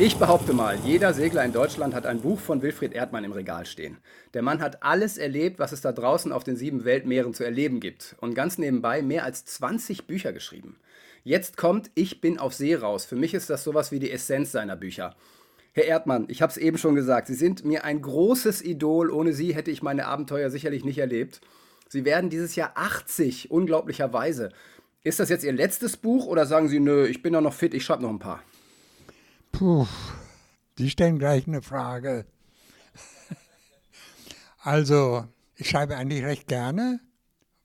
Ich 0.00 0.16
behaupte 0.16 0.52
mal, 0.52 0.76
jeder 0.84 1.14
Segler 1.14 1.44
in 1.44 1.52
Deutschland 1.52 1.94
hat 1.94 2.04
ein 2.04 2.20
Buch 2.20 2.40
von 2.40 2.62
Wilfried 2.62 2.94
Erdmann 2.94 3.22
im 3.22 3.30
Regal 3.30 3.64
stehen. 3.64 3.98
Der 4.34 4.42
Mann 4.42 4.60
hat 4.60 4.82
alles 4.82 5.18
erlebt, 5.18 5.60
was 5.60 5.70
es 5.70 5.82
da 5.82 5.92
draußen 5.92 6.32
auf 6.32 6.42
den 6.42 6.56
sieben 6.56 6.84
Weltmeeren 6.84 7.32
zu 7.32 7.44
erleben 7.44 7.78
gibt. 7.78 8.16
Und 8.20 8.34
ganz 8.34 8.58
nebenbei 8.58 9.02
mehr 9.02 9.22
als 9.24 9.44
20 9.44 10.08
Bücher 10.08 10.32
geschrieben. 10.32 10.80
Jetzt 11.22 11.56
kommt 11.56 11.92
Ich 11.94 12.20
bin 12.20 12.40
auf 12.40 12.54
See 12.54 12.74
raus. 12.74 13.04
Für 13.04 13.14
mich 13.14 13.34
ist 13.34 13.50
das 13.50 13.62
sowas 13.62 13.92
wie 13.92 14.00
die 14.00 14.10
Essenz 14.10 14.50
seiner 14.50 14.74
Bücher. 14.74 15.14
Herr 15.72 15.84
Erdmann, 15.84 16.26
ich 16.28 16.42
habe 16.42 16.50
es 16.50 16.56
eben 16.56 16.76
schon 16.76 16.96
gesagt, 16.96 17.28
Sie 17.28 17.34
sind 17.34 17.64
mir 17.64 17.84
ein 17.84 18.02
großes 18.02 18.64
Idol. 18.64 19.12
Ohne 19.12 19.32
Sie 19.32 19.54
hätte 19.54 19.70
ich 19.70 19.80
meine 19.80 20.06
Abenteuer 20.06 20.50
sicherlich 20.50 20.84
nicht 20.84 20.98
erlebt. 20.98 21.40
Sie 21.88 22.04
werden 22.04 22.30
dieses 22.30 22.56
Jahr 22.56 22.72
80, 22.74 23.52
unglaublicherweise. 23.52 24.50
Ist 25.04 25.20
das 25.20 25.28
jetzt 25.28 25.44
Ihr 25.44 25.52
letztes 25.52 25.96
Buch 25.96 26.26
oder 26.26 26.46
sagen 26.46 26.68
Sie, 26.68 26.80
nö, 26.80 27.06
ich 27.06 27.22
bin 27.22 27.32
doch 27.32 27.40
noch 27.40 27.54
fit, 27.54 27.74
ich 27.74 27.84
schreibe 27.84 28.02
noch 28.02 28.10
ein 28.10 28.18
paar? 28.18 28.42
Puh, 29.54 29.86
die 30.78 30.90
stellen 30.90 31.20
gleich 31.20 31.46
eine 31.46 31.62
Frage. 31.62 32.26
Also, 34.58 35.26
ich 35.54 35.68
schreibe 35.68 35.96
eigentlich 35.96 36.24
recht 36.24 36.48
gerne, 36.48 36.98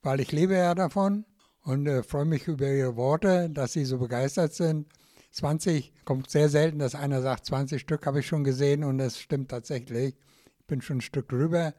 weil 0.04 0.20
ich 0.20 0.32
lebe 0.32 0.54
ja 0.54 0.76
davon 0.76 1.26
und 1.64 1.88
äh, 1.88 2.04
freue 2.04 2.26
mich 2.26 2.48
über 2.48 2.68
Ihre 2.68 2.96
Worte, 2.96 3.50
dass 3.50 3.74
Sie 3.74 3.86
so 3.86 3.98
begeistert 3.98 4.54
sind. 4.54 4.86
20 5.32 5.94
kommt 6.06 6.30
sehr 6.30 6.50
selten, 6.50 6.78
dass 6.78 6.94
einer 6.94 7.24
sagt, 7.24 7.48
20 7.48 7.82
Stück 7.82 8.06
habe 8.06 8.20
ich 8.20 8.28
schon 8.28 8.44
gesehen 8.44 8.84
und 8.84 9.00
das 9.00 9.18
stimmt 9.18 9.50
tatsächlich. 9.50 10.16
Ich 10.60 10.66
bin 10.68 10.84
schon 10.84 10.98
ein 10.98 11.02
Stück 11.02 11.30
drüber, 11.30 11.74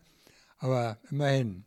aber 0.58 0.98
immerhin. 1.10 1.64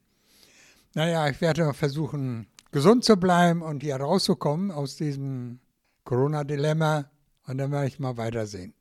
Naja, 0.96 1.30
ich 1.30 1.40
werde 1.40 1.74
versuchen, 1.74 2.48
gesund 2.72 3.06
zu 3.06 3.16
bleiben 3.16 3.62
und 3.62 3.84
hier 3.84 3.96
rauszukommen 3.96 4.70
aus 4.70 4.98
diesem 4.98 5.62
Corona-Dilemma 6.04 7.10
und 7.48 7.58
dann 7.58 7.72
werde 7.72 7.88
ich 7.88 8.00
mal 8.00 8.18
weitersehen. 8.18 8.74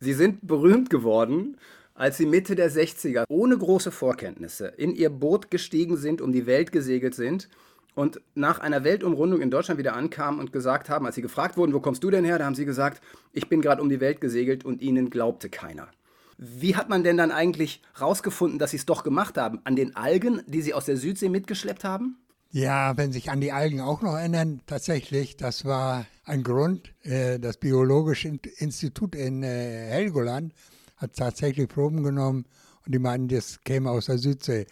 Sie 0.00 0.14
sind 0.14 0.46
berühmt 0.46 0.90
geworden, 0.90 1.56
als 1.94 2.16
Sie 2.16 2.26
Mitte 2.26 2.54
der 2.54 2.70
60er 2.70 3.24
ohne 3.28 3.58
große 3.58 3.90
Vorkenntnisse 3.90 4.68
in 4.76 4.94
Ihr 4.94 5.10
Boot 5.10 5.50
gestiegen 5.50 5.96
sind, 5.96 6.20
um 6.20 6.32
die 6.32 6.46
Welt 6.46 6.70
gesegelt 6.70 7.14
sind 7.14 7.48
und 7.96 8.20
nach 8.36 8.60
einer 8.60 8.84
Weltumrundung 8.84 9.40
in 9.40 9.50
Deutschland 9.50 9.78
wieder 9.78 9.96
ankamen 9.96 10.38
und 10.38 10.52
gesagt 10.52 10.88
haben, 10.88 11.04
als 11.06 11.16
Sie 11.16 11.22
gefragt 11.22 11.56
wurden, 11.56 11.72
wo 11.72 11.80
kommst 11.80 12.04
du 12.04 12.10
denn 12.10 12.24
her, 12.24 12.38
da 12.38 12.44
haben 12.44 12.54
Sie 12.54 12.64
gesagt, 12.64 13.02
ich 13.32 13.48
bin 13.48 13.60
gerade 13.60 13.82
um 13.82 13.88
die 13.88 14.00
Welt 14.00 14.20
gesegelt 14.20 14.64
und 14.64 14.80
Ihnen 14.80 15.10
glaubte 15.10 15.48
keiner. 15.48 15.88
Wie 16.36 16.76
hat 16.76 16.88
man 16.88 17.02
denn 17.02 17.16
dann 17.16 17.32
eigentlich 17.32 17.82
rausgefunden, 18.00 18.60
dass 18.60 18.70
Sie 18.70 18.76
es 18.76 18.86
doch 18.86 19.02
gemacht 19.02 19.36
haben? 19.36 19.60
An 19.64 19.74
den 19.74 19.96
Algen, 19.96 20.42
die 20.46 20.62
Sie 20.62 20.74
aus 20.74 20.84
der 20.84 20.96
Südsee 20.96 21.28
mitgeschleppt 21.28 21.82
haben? 21.82 22.16
Ja, 22.52 22.96
wenn 22.96 23.10
sich 23.10 23.30
an 23.30 23.40
die 23.40 23.50
Algen 23.50 23.80
auch 23.80 24.00
noch 24.00 24.14
erinnern, 24.14 24.60
tatsächlich, 24.66 25.36
das 25.36 25.64
war 25.64 26.06
ein 26.28 26.42
Grund. 26.42 26.92
Äh, 27.02 27.38
das 27.38 27.56
Biologische 27.56 28.28
Institut 28.58 29.14
in 29.14 29.42
äh, 29.42 29.88
Helgoland 29.88 30.52
hat 30.96 31.16
tatsächlich 31.16 31.68
Proben 31.68 32.02
genommen 32.02 32.44
und 32.84 32.94
die 32.94 32.98
meinten, 32.98 33.28
das 33.28 33.60
käme 33.64 33.90
aus 33.90 34.06
der 34.06 34.18
Südsee. 34.18 34.66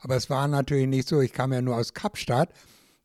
Aber 0.00 0.16
es 0.16 0.30
war 0.30 0.48
natürlich 0.48 0.86
nicht 0.86 1.08
so, 1.08 1.20
ich 1.20 1.32
kam 1.32 1.52
ja 1.52 1.60
nur 1.60 1.76
aus 1.76 1.94
Kapstadt, 1.94 2.52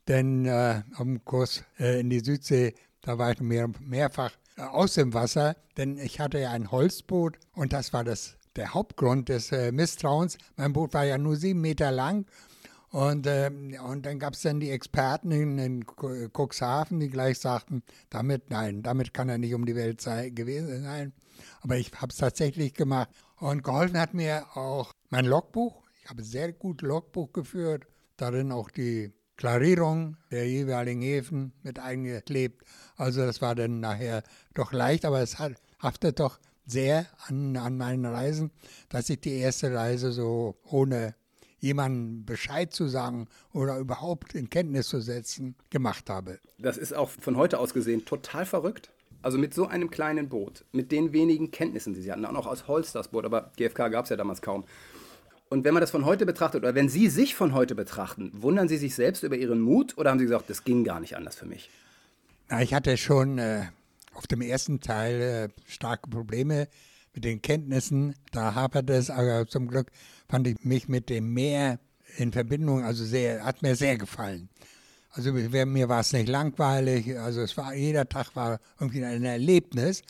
denn 0.07 0.45
äh, 0.45 0.81
am 0.95 1.23
Kurs 1.25 1.63
äh, 1.79 1.99
in 1.99 2.09
die 2.09 2.19
Südsee, 2.19 2.73
da 3.01 3.17
war 3.17 3.31
ich 3.31 3.41
mehr, 3.41 3.69
mehrfach 3.79 4.31
äh, 4.57 4.61
aus 4.61 4.93
dem 4.93 5.13
Wasser, 5.13 5.55
denn 5.77 5.97
ich 5.97 6.19
hatte 6.19 6.39
ja 6.39 6.51
ein 6.51 6.71
Holzboot 6.71 7.37
und 7.53 7.73
das 7.73 7.91
war 7.91 8.03
das, 8.03 8.37
der 8.55 8.73
Hauptgrund 8.73 9.29
des 9.29 9.51
äh, 9.51 9.71
Misstrauens. 9.71 10.37
Mein 10.55 10.73
Boot 10.73 10.93
war 10.93 11.03
ja 11.05 11.17
nur 11.17 11.35
sieben 11.35 11.61
Meter 11.61 11.91
lang 11.91 12.25
und, 12.95 13.27
äh, 13.27 13.51
und 13.85 14.05
dann 14.05 14.19
gab 14.19 14.35
es 14.35 14.43
dann 14.43 14.61
die 14.61 14.71
Experten 14.71 15.29
in, 15.29 15.85
Cuxhaven, 15.85 17.01
die 17.01 17.09
gleich 17.09 17.39
sagten, 17.39 17.83
damit, 18.09 18.49
nein, 18.49 18.83
damit 18.83 19.13
kann 19.13 19.27
er 19.27 19.37
nicht 19.37 19.53
um 19.53 19.65
die 19.65 19.75
Welt 19.75 19.99
sei, 19.99 20.29
gewesen 20.29 20.81
sein. 20.83 21.11
Aber 21.59 21.75
ich 21.75 21.91
habe 21.91 22.11
es 22.11 22.15
tatsächlich 22.15 22.73
gemacht. 22.73 23.09
Und 23.35 23.65
geholfen 23.65 23.99
hat 23.99 24.13
mir 24.13 24.45
auch 24.55 24.93
mein 25.09 25.25
Logbuch. 25.25 25.83
Ich 26.01 26.09
habe 26.09 26.23
sehr 26.23 26.53
gut 26.53 26.83
Logbuch 26.83 27.33
geführt, 27.33 27.85
darin 28.15 28.53
auch 28.53 28.71
die 28.71 29.11
Klarierung 29.35 30.15
der 30.31 30.47
jeweiligen 30.47 31.01
Häfen 31.01 31.51
mit 31.63 31.79
eingeklebt. 31.79 32.63
Also 32.95 33.25
das 33.25 33.41
war 33.41 33.55
dann 33.55 33.81
nachher 33.81 34.23
doch 34.53 34.71
leicht, 34.71 35.03
aber 35.03 35.19
es 35.19 35.37
hat, 35.37 35.55
haftet 35.79 36.21
doch 36.21 36.39
sehr 36.65 37.07
an, 37.27 37.57
an 37.57 37.75
meinen 37.75 38.05
Reisen, 38.05 38.51
dass 38.87 39.09
ich 39.09 39.19
die 39.19 39.33
erste 39.33 39.73
Reise 39.73 40.13
so 40.13 40.55
ohne 40.63 41.13
jemandem 41.59 42.25
Bescheid 42.25 42.73
zu 42.73 42.87
sagen 42.87 43.27
oder 43.53 43.77
überhaupt 43.77 44.35
in 44.35 44.49
Kenntnis 44.49 44.87
zu 44.87 44.99
setzen, 44.99 45.55
gemacht 45.69 46.09
habe. 46.09 46.39
Das 46.57 46.77
ist 46.77 46.93
auch 46.93 47.09
von 47.09 47.37
heute 47.37 47.59
aus 47.59 47.73
gesehen 47.73 48.05
total 48.05 48.45
verrückt. 48.45 48.89
Also 49.21 49.39
mit 49.39 49.55
so 49.55 49.65
einem 49.65 49.89
kleinen 49.89 50.29
Boot, 50.29 50.65
mit 50.71 50.91
den 50.91 51.11
wenigen 51.11 51.49
Kenntnissen, 51.49 51.95
die 51.95 52.01
sie 52.01 52.11
hatten, 52.11 52.25
auch 52.25 52.31
noch 52.31 52.45
aus 52.45 52.67
Holz 52.67 52.91
das 52.91 53.07
Boot, 53.07 53.25
aber 53.25 53.51
GFK 53.57 53.89
gab 53.89 54.03
es 54.03 54.09
ja 54.09 54.17
damals 54.17 54.41
kaum. 54.41 54.65
Und 55.49 55.63
wenn 55.63 55.73
man 55.73 55.81
das 55.81 55.91
von 55.91 56.05
heute 56.05 56.25
betrachtet, 56.25 56.63
oder 56.63 56.75
wenn 56.75 56.89
Sie 56.89 57.07
sich 57.07 57.35
von 57.35 57.53
heute 57.53 57.75
betrachten, 57.75 58.31
wundern 58.33 58.67
Sie 58.67 58.77
sich 58.77 58.95
selbst 58.95 59.23
über 59.23 59.35
Ihren 59.35 59.61
Mut 59.61 59.97
oder 59.97 60.11
haben 60.11 60.19
Sie 60.19 60.25
gesagt, 60.25 60.49
das 60.49 60.63
ging 60.63 60.83
gar 60.83 60.99
nicht 60.99 61.15
anders 61.15 61.35
für 61.35 61.45
mich? 61.45 61.69
Na, 62.49 62.61
ich 62.61 62.73
hatte 62.73 62.97
schon 62.97 63.37
äh, 63.37 63.63
auf 64.13 64.27
dem 64.27 64.41
ersten 64.41 64.79
Teil 64.79 65.21
äh, 65.21 65.71
starke 65.71 66.09
Probleme 66.09 66.67
mit 67.15 67.23
den 67.23 67.41
Kenntnissen. 67.41 68.13
Da 68.31 68.53
hapert 68.53 68.89
es, 68.89 69.09
aber 69.09 69.47
zum 69.47 69.67
Glück 69.67 69.89
fand 70.27 70.47
ich 70.47 70.63
mich 70.63 70.87
mit 70.87 71.09
dem 71.09 71.33
Meer 71.33 71.79
in 72.17 72.31
Verbindung, 72.31 72.83
also 72.83 73.03
sehr, 73.03 73.43
hat 73.43 73.61
mir 73.61 73.75
sehr 73.75 73.97
gefallen. 73.97 74.49
Also 75.11 75.31
mir 75.31 75.89
war 75.89 76.01
es 76.01 76.11
nicht 76.11 76.27
langweilig, 76.27 77.17
also 77.17 77.41
es 77.41 77.55
war, 77.55 77.73
jeder 77.73 78.07
Tag 78.07 78.35
war 78.35 78.59
irgendwie 78.79 79.03
ein 79.03 79.23
Erlebnis. 79.23 80.03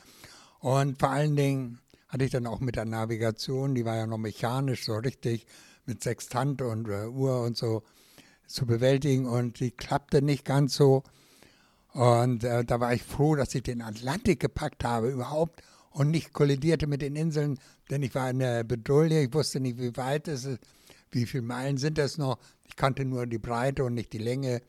Und 0.60 1.00
vor 1.00 1.12
allen 1.12 1.36
Dingen 1.36 1.80
hatte 2.08 2.26
ich 2.26 2.32
dann 2.32 2.48
auch 2.48 2.60
mit 2.60 2.76
der 2.76 2.86
Navigation, 2.86 3.76
die 3.76 3.86
war 3.86 3.96
ja 3.96 4.08
noch 4.08 4.18
mechanisch 4.18 4.86
so 4.86 4.96
richtig 4.96 5.46
mit 5.86 6.02
Sextant 6.02 6.64
und 6.64 6.90
äh, 6.90 7.06
Uhr 7.06 7.42
und 7.42 7.56
so 7.56 7.84
zu 8.48 8.66
bewältigen 8.66 9.28
und 9.28 9.60
die 9.60 9.72
klappte 9.72 10.24
nicht 10.24 10.44
ganz 10.44 10.76
so. 10.76 11.04
Und 11.94 12.44
äh, 12.44 12.66
da 12.66 12.80
war 12.80 12.94
ich 12.94 13.04
froh, 13.04 13.36
dass 13.36 13.54
ich 13.54 13.64
den 13.64 13.82
Atlantik 13.82 14.40
gepackt 14.40 14.84
habe 14.84 15.10
überhaupt 15.10 15.62
und 15.96 16.12
nicht 16.12 16.34
kollidierte 16.34 16.88
mit 16.88 17.02
den 17.02 17.16
Inseln, 17.16 17.58
denn 17.90 18.04
ich 18.04 18.14
war 18.14 18.30
in 18.30 18.40
der 18.40 18.66
Bedouille, 18.66 19.24
ich 19.24 19.34
wusste 19.34 19.62
nicht, 19.62 19.78
wie 19.80 19.96
weit 19.96 20.28
es 20.28 20.44
ist, 20.44 20.60
wie 21.10 21.26
viele 21.26 21.44
Meilen 21.44 21.78
sind 21.78 21.98
das 21.98 22.18
noch. 22.18 22.38
Ich 22.66 22.76
kannte 22.76 23.06
nur 23.06 23.26
die 23.26 23.38
Breite 23.38 23.86
und 23.86 23.94
nicht 23.94 24.12
die 24.12 24.18
Länge. 24.18 24.62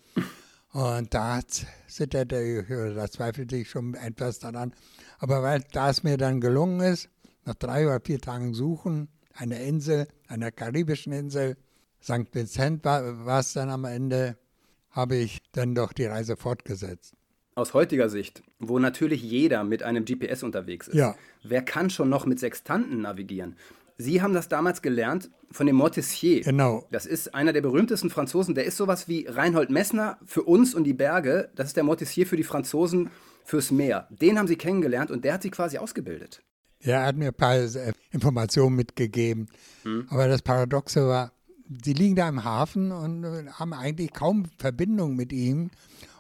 Und 0.73 1.13
da 1.13 1.41
zitterte 1.89 2.41
ich, 2.41 2.69
da 2.69 3.11
zweifelte 3.11 3.57
ich 3.57 3.69
schon 3.69 3.95
etwas 3.95 4.39
daran. 4.39 4.73
Aber 5.19 5.43
weil, 5.43 5.65
da 5.73 5.91
es 5.91 6.05
mir 6.05 6.17
dann 6.17 6.41
gelungen 6.41 6.79
ist, 6.81 7.09
nach 7.45 7.57
drei 7.57 7.87
oder 7.87 8.01
vier 8.01 8.21
Tagen 8.21 8.55
Suchen, 8.55 9.09
einer 9.35 9.59
Insel, 9.59 10.07
einer 10.29 10.53
karibischen 10.53 11.13
Insel, 11.13 11.57
St. 12.01 12.33
Vincent 12.33 12.85
war 12.85 13.41
es 13.41 13.53
dann 13.53 13.71
am 13.71 13.85
Ende, 13.85 14.39
habe 14.91 15.17
ich 15.17 15.43
dann 15.51 15.75
doch 15.75 15.93
die 15.93 16.05
Reise 16.05 16.37
fortgesetzt 16.37 17.15
aus 17.57 17.73
heutiger 17.75 18.09
Sicht, 18.09 18.43
wo 18.59 18.79
natürlich 18.79 19.23
jeder 19.23 19.65
mit 19.65 19.83
einem 19.83 20.05
GPS 20.05 20.43
unterwegs 20.43 20.89
ist, 20.89 20.95
ja. 20.95 21.17
wer 21.43 21.63
kann 21.63 21.91
schon 21.91 22.09
noch 22.09 22.27
mit 22.27 22.39
Sextanten 22.39 23.01
navigieren? 23.01 23.57
Sie 23.99 24.21
haben 24.21 24.35
das 24.35 24.49
damals 24.49 24.83
gelernt 24.83 25.31
von 25.51 25.67
dem 25.67 25.77
Mortissier. 25.77 26.43
Genau. 26.43 26.87
Das 26.91 27.07
ist 27.07 27.35
einer 27.35 27.55
der 27.55 27.63
berühmtesten 27.63 28.11
Franzosen. 28.11 28.55
Der 28.55 28.67
ist 28.67 28.77
sowas 28.77 29.09
wie 29.09 29.27
Reinhold 29.27 29.71
Messner 29.71 30.19
für 30.27 30.43
uns 30.43 30.75
und 30.75 30.85
die 30.85 30.93
Berge. 30.93 31.49
Das 31.55 31.69
ist 31.69 31.79
der 31.79 31.85
Mortissier 31.85 32.27
für 32.27 32.37
die 32.37 32.45
Franzosen 32.45 33.09
fürs 33.43 33.71
Meer. 33.71 34.07
Den 34.11 34.39
haben 34.39 34.49
Sie 34.49 34.57
kennengelernt 34.57 35.11
und 35.11 35.25
der 35.25 35.33
hat 35.33 35.43
Sie 35.43 35.51
quasi 35.51 35.79
ausgebildet. 35.79 36.43
Ja, 36.83 37.01
er 37.01 37.07
hat 37.07 37.17
mir 37.17 37.29
ein 37.29 37.35
paar 37.35 37.57
äh, 37.57 37.93
Informationen 38.11 38.77
mitgegeben. 38.77 39.49
Hm. 39.85 40.07
Aber 40.11 40.29
das 40.29 40.43
Paradoxe 40.43 41.09
war, 41.09 41.33
die 41.67 41.95
liegen 41.95 42.17
da 42.17 42.29
im 42.29 42.45
Hafen 42.45 42.93
und 42.93 43.25
äh, 43.25 43.47
haben 43.51 43.73
eigentlich 43.73 44.13
kaum 44.13 44.45
Verbindung 44.59 45.17
mit 45.17 45.33
ihm 45.33 45.71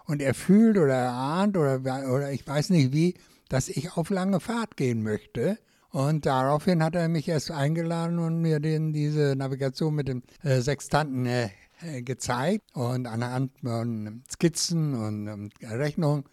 und 0.06 0.22
er 0.22 0.34
fühlt 0.34 0.78
oder 0.78 0.94
er 0.94 1.12
ahnt 1.12 1.56
oder, 1.56 1.80
oder 1.80 2.32
ich 2.32 2.46
weiß 2.46 2.70
nicht 2.70 2.92
wie, 2.92 3.14
dass 3.48 3.68
ich 3.68 3.96
auf 3.96 4.10
lange 4.10 4.40
Fahrt 4.40 4.76
gehen 4.76 5.02
möchte. 5.02 5.58
Und 5.90 6.26
daraufhin 6.26 6.82
hat 6.82 6.94
er 6.94 7.08
mich 7.08 7.28
erst 7.28 7.50
eingeladen 7.50 8.18
und 8.18 8.40
mir 8.40 8.60
den, 8.60 8.92
diese 8.92 9.34
Navigation 9.36 9.94
mit 9.94 10.08
dem 10.08 10.22
äh, 10.42 10.60
Sextanten 10.60 11.26
äh, 11.26 11.50
äh 11.80 12.02
gezeigt. 12.02 12.64
Und 12.74 13.06
anhand 13.06 13.52
von 13.60 14.22
Skizzen 14.30 14.94
und 14.94 15.26
ähm, 15.26 15.50
Rechnungen 15.62 16.24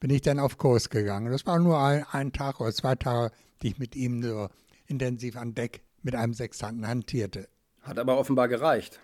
bin 0.00 0.10
ich 0.10 0.22
dann 0.22 0.38
auf 0.38 0.58
Kurs 0.58 0.90
gegangen. 0.90 1.32
Das 1.32 1.46
war 1.46 1.58
nur 1.58 1.78
ein, 1.78 2.04
ein, 2.10 2.32
Tag 2.32 2.60
oder 2.60 2.72
zwei 2.72 2.94
Tage, 2.94 3.32
die 3.62 3.68
ich 3.68 3.78
mit 3.78 3.96
ihm 3.96 4.22
so 4.22 4.48
intensiv 4.86 5.36
an 5.36 5.54
Deck 5.54 5.82
mit 6.02 6.14
einem 6.14 6.34
Sextanten 6.34 6.86
hantierte. 6.86 7.48
Hat 7.82 7.98
aber 7.98 8.18
offenbar 8.18 8.48
gereicht. 8.48 9.00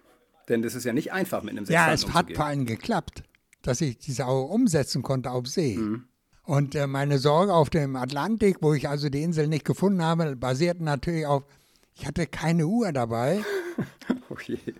Denn 0.49 0.63
das 0.63 0.75
ist 0.75 0.85
ja 0.85 0.93
nicht 0.93 1.13
einfach 1.13 1.43
mit 1.43 1.53
einem 1.53 1.65
Sextanten 1.67 1.89
Ja, 1.89 1.95
es 1.95 2.15
hat 2.15 2.33
vor 2.33 2.47
allem 2.47 2.67
geklappt 2.67 3.25
dass 3.67 3.81
ich 3.81 3.99
diese 3.99 4.27
auch 4.27 4.49
umsetzen 4.49 5.03
konnte 5.03 5.31
auf 5.31 5.47
See. 5.47 5.77
Mhm. 5.77 6.05
Und 6.43 6.75
äh, 6.75 6.87
meine 6.87 7.19
Sorge 7.19 7.53
auf 7.53 7.71
dem 7.71 7.97
Atlantik, 7.97 8.59
wo 8.61 8.73
ich 8.73 8.89
also 8.89 9.09
die 9.09 9.23
Insel 9.23 9.49
nicht 9.49 9.65
gefunden 9.65 10.03
habe, 10.03 10.37
basierte 10.37 10.85
natürlich 10.85 11.27
auf, 11.27 11.45
ich 11.95 12.07
hatte 12.07 12.27
keine 12.27 12.67
Uhr 12.67 12.93
dabei 12.93 13.43
Oh 14.31 14.37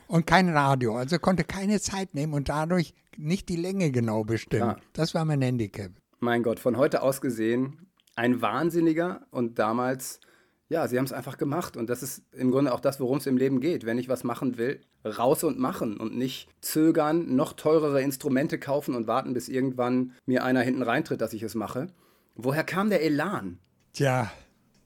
und 0.09 0.27
kein 0.27 0.49
Radio, 0.49 0.97
also 0.97 1.19
konnte 1.19 1.45
keine 1.45 1.81
Zeit 1.81 2.15
nehmen 2.15 2.35
und 2.35 2.49
dadurch 2.49 2.95
nicht 3.17 3.49
die 3.49 3.57
Länge 3.57 3.91
genau 3.91 4.25
bestimmen. 4.25 4.63
Klar. 4.63 4.81
Das 4.93 5.15
war 5.15 5.25
mein 5.25 5.43
Handicap. 5.43 5.93
Mein 6.19 6.43
Gott, 6.43 6.61
von 6.61 6.77
heute 6.77 7.03
aus 7.03 7.21
gesehen 7.21 7.87
ein 8.17 8.41
Wahnsinniger 8.41 9.27
und 9.31 9.59
damals, 9.59 10.21
ja, 10.69 10.89
sie 10.89 10.99
haben 10.99 11.05
es 11.05 11.13
einfach 11.13 11.39
gemacht 11.39 11.77
und 11.77 11.89
das 11.89 12.03
ist 12.03 12.23
im 12.33 12.51
Grunde 12.51 12.73
auch 12.73 12.81
das, 12.81 12.99
worum 12.99 13.19
es 13.19 13.27
im 13.27 13.37
Leben 13.37 13.61
geht. 13.61 13.87
Wenn 13.87 13.99
ich 13.99 14.09
was 14.09 14.25
machen 14.25 14.59
will, 14.59 14.81
raus 15.05 15.45
und 15.45 15.59
machen 15.59 15.97
und 15.97 16.17
nicht 16.17 16.49
zögern, 16.61 17.37
noch 17.37 17.53
teurere 17.53 18.03
Instrumente 18.03 18.59
kaufen 18.59 18.95
und 18.95 19.07
warten, 19.07 19.33
bis 19.35 19.49
irgendwann 19.49 20.13
mir 20.27 20.45
einer 20.45 20.63
hinten 20.63 20.83
reintritt, 20.83 21.21
dass 21.21 21.33
ich 21.33 21.43
es 21.43 21.55
mache. 21.55 21.89
Woher 22.35 22.65
kam 22.65 22.91
der 22.91 23.03
Elan? 23.03 23.59
Tja, 23.93 24.31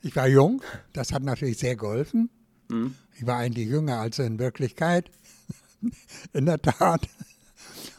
ich 0.03 0.15
war 0.17 0.29
jung, 0.29 0.63
das 0.93 1.13
hat 1.13 1.23
natürlich 1.23 1.59
sehr 1.59 1.77
geholfen. 1.77 2.31
Ich 3.19 3.27
war 3.27 3.39
eigentlich 3.39 3.69
jünger 3.69 3.99
als 3.99 4.19
in 4.19 4.39
Wirklichkeit, 4.39 5.11
in 6.33 6.47
der 6.47 6.61
Tat. 6.61 7.09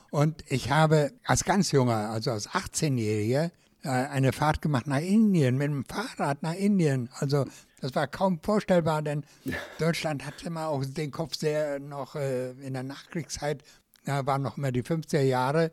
Und 0.10 0.44
ich 0.48 0.72
habe 0.72 1.12
als 1.26 1.44
ganz 1.44 1.72
junger, 1.72 2.10
also 2.10 2.32
als 2.32 2.50
18-Jähriger, 2.50 3.52
äh, 3.84 3.90
eine 3.90 4.32
Fahrt 4.34 4.62
gemacht 4.62 4.88
nach 4.88 5.02
Indien, 5.02 5.58
mit 5.58 5.68
dem 5.68 5.86
Fahrrad 5.86 6.44
nach 6.44 6.54
Indien. 6.54 7.10
Also 7.14 7.46
das 7.82 7.96
war 7.96 8.08
kaum 8.08 8.40
vorstellbar, 8.42 9.02
denn 9.02 9.26
Deutschland 9.80 10.26
hatte 10.26 10.46
immer 10.46 10.68
auch 10.68 10.86
den 10.86 11.12
Kopf 11.12 11.36
sehr 11.36 11.80
noch 11.80 12.16
äh, 12.16 12.52
in 12.52 12.74
der 12.74 12.84
Nachkriegszeit, 12.84 13.64
da 14.06 14.26
waren 14.26 14.42
noch 14.42 14.58
immer 14.58 14.72
die 14.72 14.84
50er 14.84 15.22
Jahre, 15.22 15.72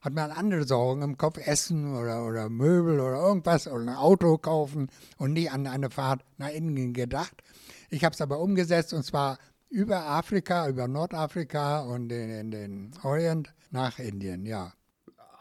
hat 0.00 0.12
man 0.12 0.30
andere 0.30 0.64
Sorgen 0.64 1.02
im 1.02 1.16
Kopf, 1.16 1.38
Essen 1.38 1.96
oder, 1.96 2.26
oder 2.26 2.50
Möbel 2.50 3.00
oder 3.00 3.16
irgendwas 3.16 3.66
oder 3.66 3.80
ein 3.80 3.88
Auto 3.88 4.36
kaufen 4.36 4.90
und 5.16 5.32
nie 5.32 5.48
an 5.48 5.66
eine 5.66 5.90
Fahrt 5.90 6.22
nach 6.36 6.50
Indien 6.50 6.92
gedacht. 6.92 7.42
Ich 7.88 8.04
habe 8.04 8.12
es 8.12 8.20
aber 8.20 8.38
umgesetzt 8.38 8.92
und 8.92 9.04
zwar 9.04 9.38
über 9.70 10.06
Afrika, 10.06 10.68
über 10.68 10.86
Nordafrika 10.88 11.80
und 11.80 12.12
in, 12.12 12.30
in 12.30 12.50
den 12.50 12.92
Orient 13.02 13.54
nach 13.70 13.98
Indien, 13.98 14.46
ja. 14.46 14.72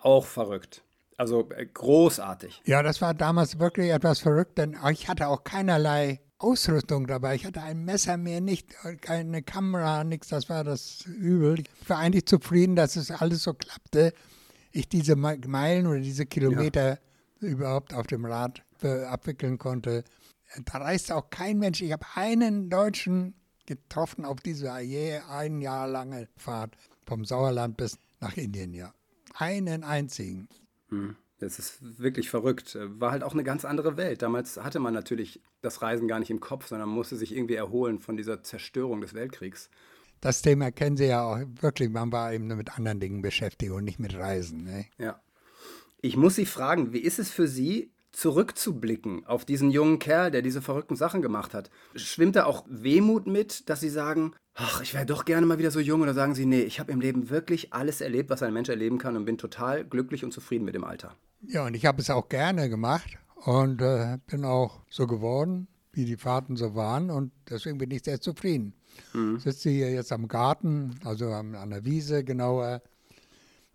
Auch 0.01 0.25
verrückt. 0.25 0.83
Also 1.23 1.49
äh, 1.55 1.65
großartig. 1.65 2.61
Ja, 2.65 2.83
das 2.83 3.01
war 3.01 3.13
damals 3.13 3.57
wirklich 3.57 3.91
etwas 3.91 4.19
verrückt, 4.19 4.57
denn 4.57 4.77
ich 4.91 5.07
hatte 5.07 5.29
auch 5.29 5.45
keinerlei 5.45 6.19
Ausrüstung 6.37 7.07
dabei. 7.07 7.35
Ich 7.35 7.45
hatte 7.45 7.61
ein 7.61 7.85
Messer 7.85 8.17
mehr, 8.17 8.41
nicht 8.41 8.75
keine 8.99 9.41
Kamera, 9.41 10.03
nichts. 10.03 10.27
Das 10.27 10.49
war 10.49 10.65
das 10.65 11.05
Übel. 11.05 11.61
Ich 11.81 11.89
war 11.89 11.99
eigentlich 11.99 12.25
zufrieden, 12.25 12.75
dass 12.75 12.97
es 12.97 13.09
alles 13.09 13.43
so 13.43 13.53
klappte. 13.53 14.11
Ich 14.73 14.89
diese 14.89 15.15
Me- 15.15 15.39
Meilen 15.47 15.87
oder 15.87 16.01
diese 16.01 16.25
Kilometer 16.25 16.99
überhaupt 17.39 17.93
auf 17.93 18.07
dem 18.07 18.25
Rad 18.25 18.61
äh, 18.81 19.05
abwickeln 19.05 19.57
konnte. 19.57 20.03
Da 20.65 20.79
reiste 20.79 21.15
auch 21.15 21.29
kein 21.29 21.57
Mensch. 21.57 21.81
Ich 21.81 21.93
habe 21.93 22.05
einen 22.15 22.69
Deutschen 22.69 23.35
getroffen 23.65 24.25
auf 24.25 24.41
diese 24.41 24.77
je 24.81 25.19
ein 25.29 25.61
Jahr 25.61 25.87
lange 25.87 26.27
Fahrt 26.35 26.75
vom 27.05 27.23
Sauerland 27.23 27.77
bis 27.77 27.97
nach 28.19 28.35
Indien, 28.35 28.73
ja. 28.73 28.93
Einen 29.35 29.85
einzigen. 29.85 30.49
Das 31.39 31.59
ist 31.59 31.99
wirklich 31.99 32.29
verrückt. 32.29 32.77
War 32.79 33.11
halt 33.11 33.23
auch 33.23 33.33
eine 33.33 33.43
ganz 33.43 33.65
andere 33.65 33.97
Welt. 33.97 34.21
Damals 34.21 34.57
hatte 34.57 34.79
man 34.79 34.93
natürlich 34.93 35.41
das 35.61 35.81
Reisen 35.81 36.07
gar 36.07 36.19
nicht 36.19 36.31
im 36.31 36.39
Kopf, 36.39 36.67
sondern 36.67 36.89
musste 36.89 37.17
sich 37.17 37.35
irgendwie 37.35 37.55
erholen 37.55 37.99
von 37.99 38.15
dieser 38.15 38.43
Zerstörung 38.43 39.01
des 39.01 39.13
Weltkriegs. 39.13 39.69
Das 40.21 40.41
Thema 40.41 40.71
kennen 40.71 40.95
Sie 40.95 41.07
ja 41.07 41.23
auch 41.23 41.39
wirklich. 41.59 41.89
Man 41.89 42.11
war 42.13 42.31
eben 42.33 42.47
nur 42.47 42.55
mit 42.55 42.77
anderen 42.77 43.01
Dingen 43.01 43.21
beschäftigt 43.21 43.73
und 43.73 43.83
nicht 43.83 43.99
mit 43.99 44.15
Reisen. 44.15 44.63
Ne? 44.63 44.85
Ja. 44.97 45.21
Ich 46.01 46.15
muss 46.15 46.35
Sie 46.35 46.45
fragen, 46.45 46.93
wie 46.93 46.99
ist 46.99 47.19
es 47.19 47.29
für 47.29 47.47
Sie, 47.47 47.91
zurückzublicken 48.13 49.25
auf 49.25 49.43
diesen 49.43 49.71
jungen 49.71 49.99
Kerl, 49.99 50.31
der 50.31 50.41
diese 50.41 50.61
verrückten 50.61 50.95
Sachen 50.95 51.21
gemacht 51.21 51.53
hat? 51.53 51.69
Schwimmt 51.95 52.37
da 52.37 52.45
auch 52.45 52.63
Wehmut 52.69 53.27
mit, 53.27 53.69
dass 53.69 53.81
Sie 53.81 53.89
sagen, 53.89 54.33
ach, 54.55 54.81
ich 54.81 54.93
wäre 54.93 55.05
doch 55.05 55.25
gerne 55.25 55.45
mal 55.45 55.57
wieder 55.57 55.71
so 55.71 55.79
jung? 55.79 56.01
Oder 56.01 56.13
sagen 56.13 56.35
Sie, 56.35 56.45
nee, 56.45 56.61
ich 56.61 56.79
habe 56.79 56.91
im 56.91 57.01
Leben 57.01 57.29
wirklich 57.29 57.73
alles 57.73 58.01
erlebt, 58.01 58.29
was 58.29 58.43
ein 58.43 58.53
Mensch 58.53 58.69
erleben 58.69 58.97
kann 58.97 59.15
und 59.15 59.25
bin 59.25 59.37
total 59.37 59.83
glücklich 59.83 60.23
und 60.23 60.31
zufrieden 60.31 60.65
mit 60.65 60.75
dem 60.75 60.83
Alter? 60.83 61.15
Ja, 61.41 61.65
und 61.65 61.75
ich 61.75 61.85
habe 61.85 62.01
es 62.01 62.09
auch 62.09 62.29
gerne 62.29 62.69
gemacht 62.69 63.17
und 63.35 63.81
äh, 63.81 64.17
bin 64.27 64.45
auch 64.45 64.81
so 64.89 65.07
geworden, 65.07 65.67
wie 65.91 66.05
die 66.05 66.17
Fahrten 66.17 66.55
so 66.55 66.75
waren. 66.75 67.09
Und 67.09 67.31
deswegen 67.49 67.77
bin 67.77 67.91
ich 67.91 68.03
sehr 68.03 68.21
zufrieden. 68.21 68.73
Sitze 69.39 69.69
hier 69.69 69.91
jetzt 69.91 70.11
am 70.11 70.27
Garten, 70.27 70.99
also 71.03 71.31
an 71.31 71.69
der 71.71 71.83
Wiese 71.83 72.23
genauer. 72.23 72.81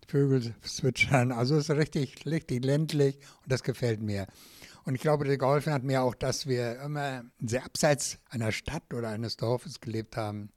Vögel 0.09 0.55
zwitschern. 0.61 1.31
Also 1.31 1.55
es 1.55 1.69
ist 1.69 1.75
richtig, 1.75 2.25
richtig 2.25 2.65
ländlich 2.65 3.17
und 3.43 3.51
das 3.51 3.63
gefällt 3.63 4.01
mir. 4.01 4.25
Und 4.89 4.95
ich 4.95 5.01
glaube, 5.01 5.37
geholfen 5.37 5.71
hat 5.71 5.83
mir 5.83 6.01
auch, 6.01 6.15
dass 6.15 6.47
wir 6.47 6.79
immer 6.81 7.23
sehr 7.39 7.63
abseits 7.63 8.17
einer 8.31 8.51
Stadt 8.51 8.91
oder 8.91 9.09
eines 9.09 9.37
Dorfes 9.37 9.81
gelebt 9.81 10.17
haben. 10.17 10.49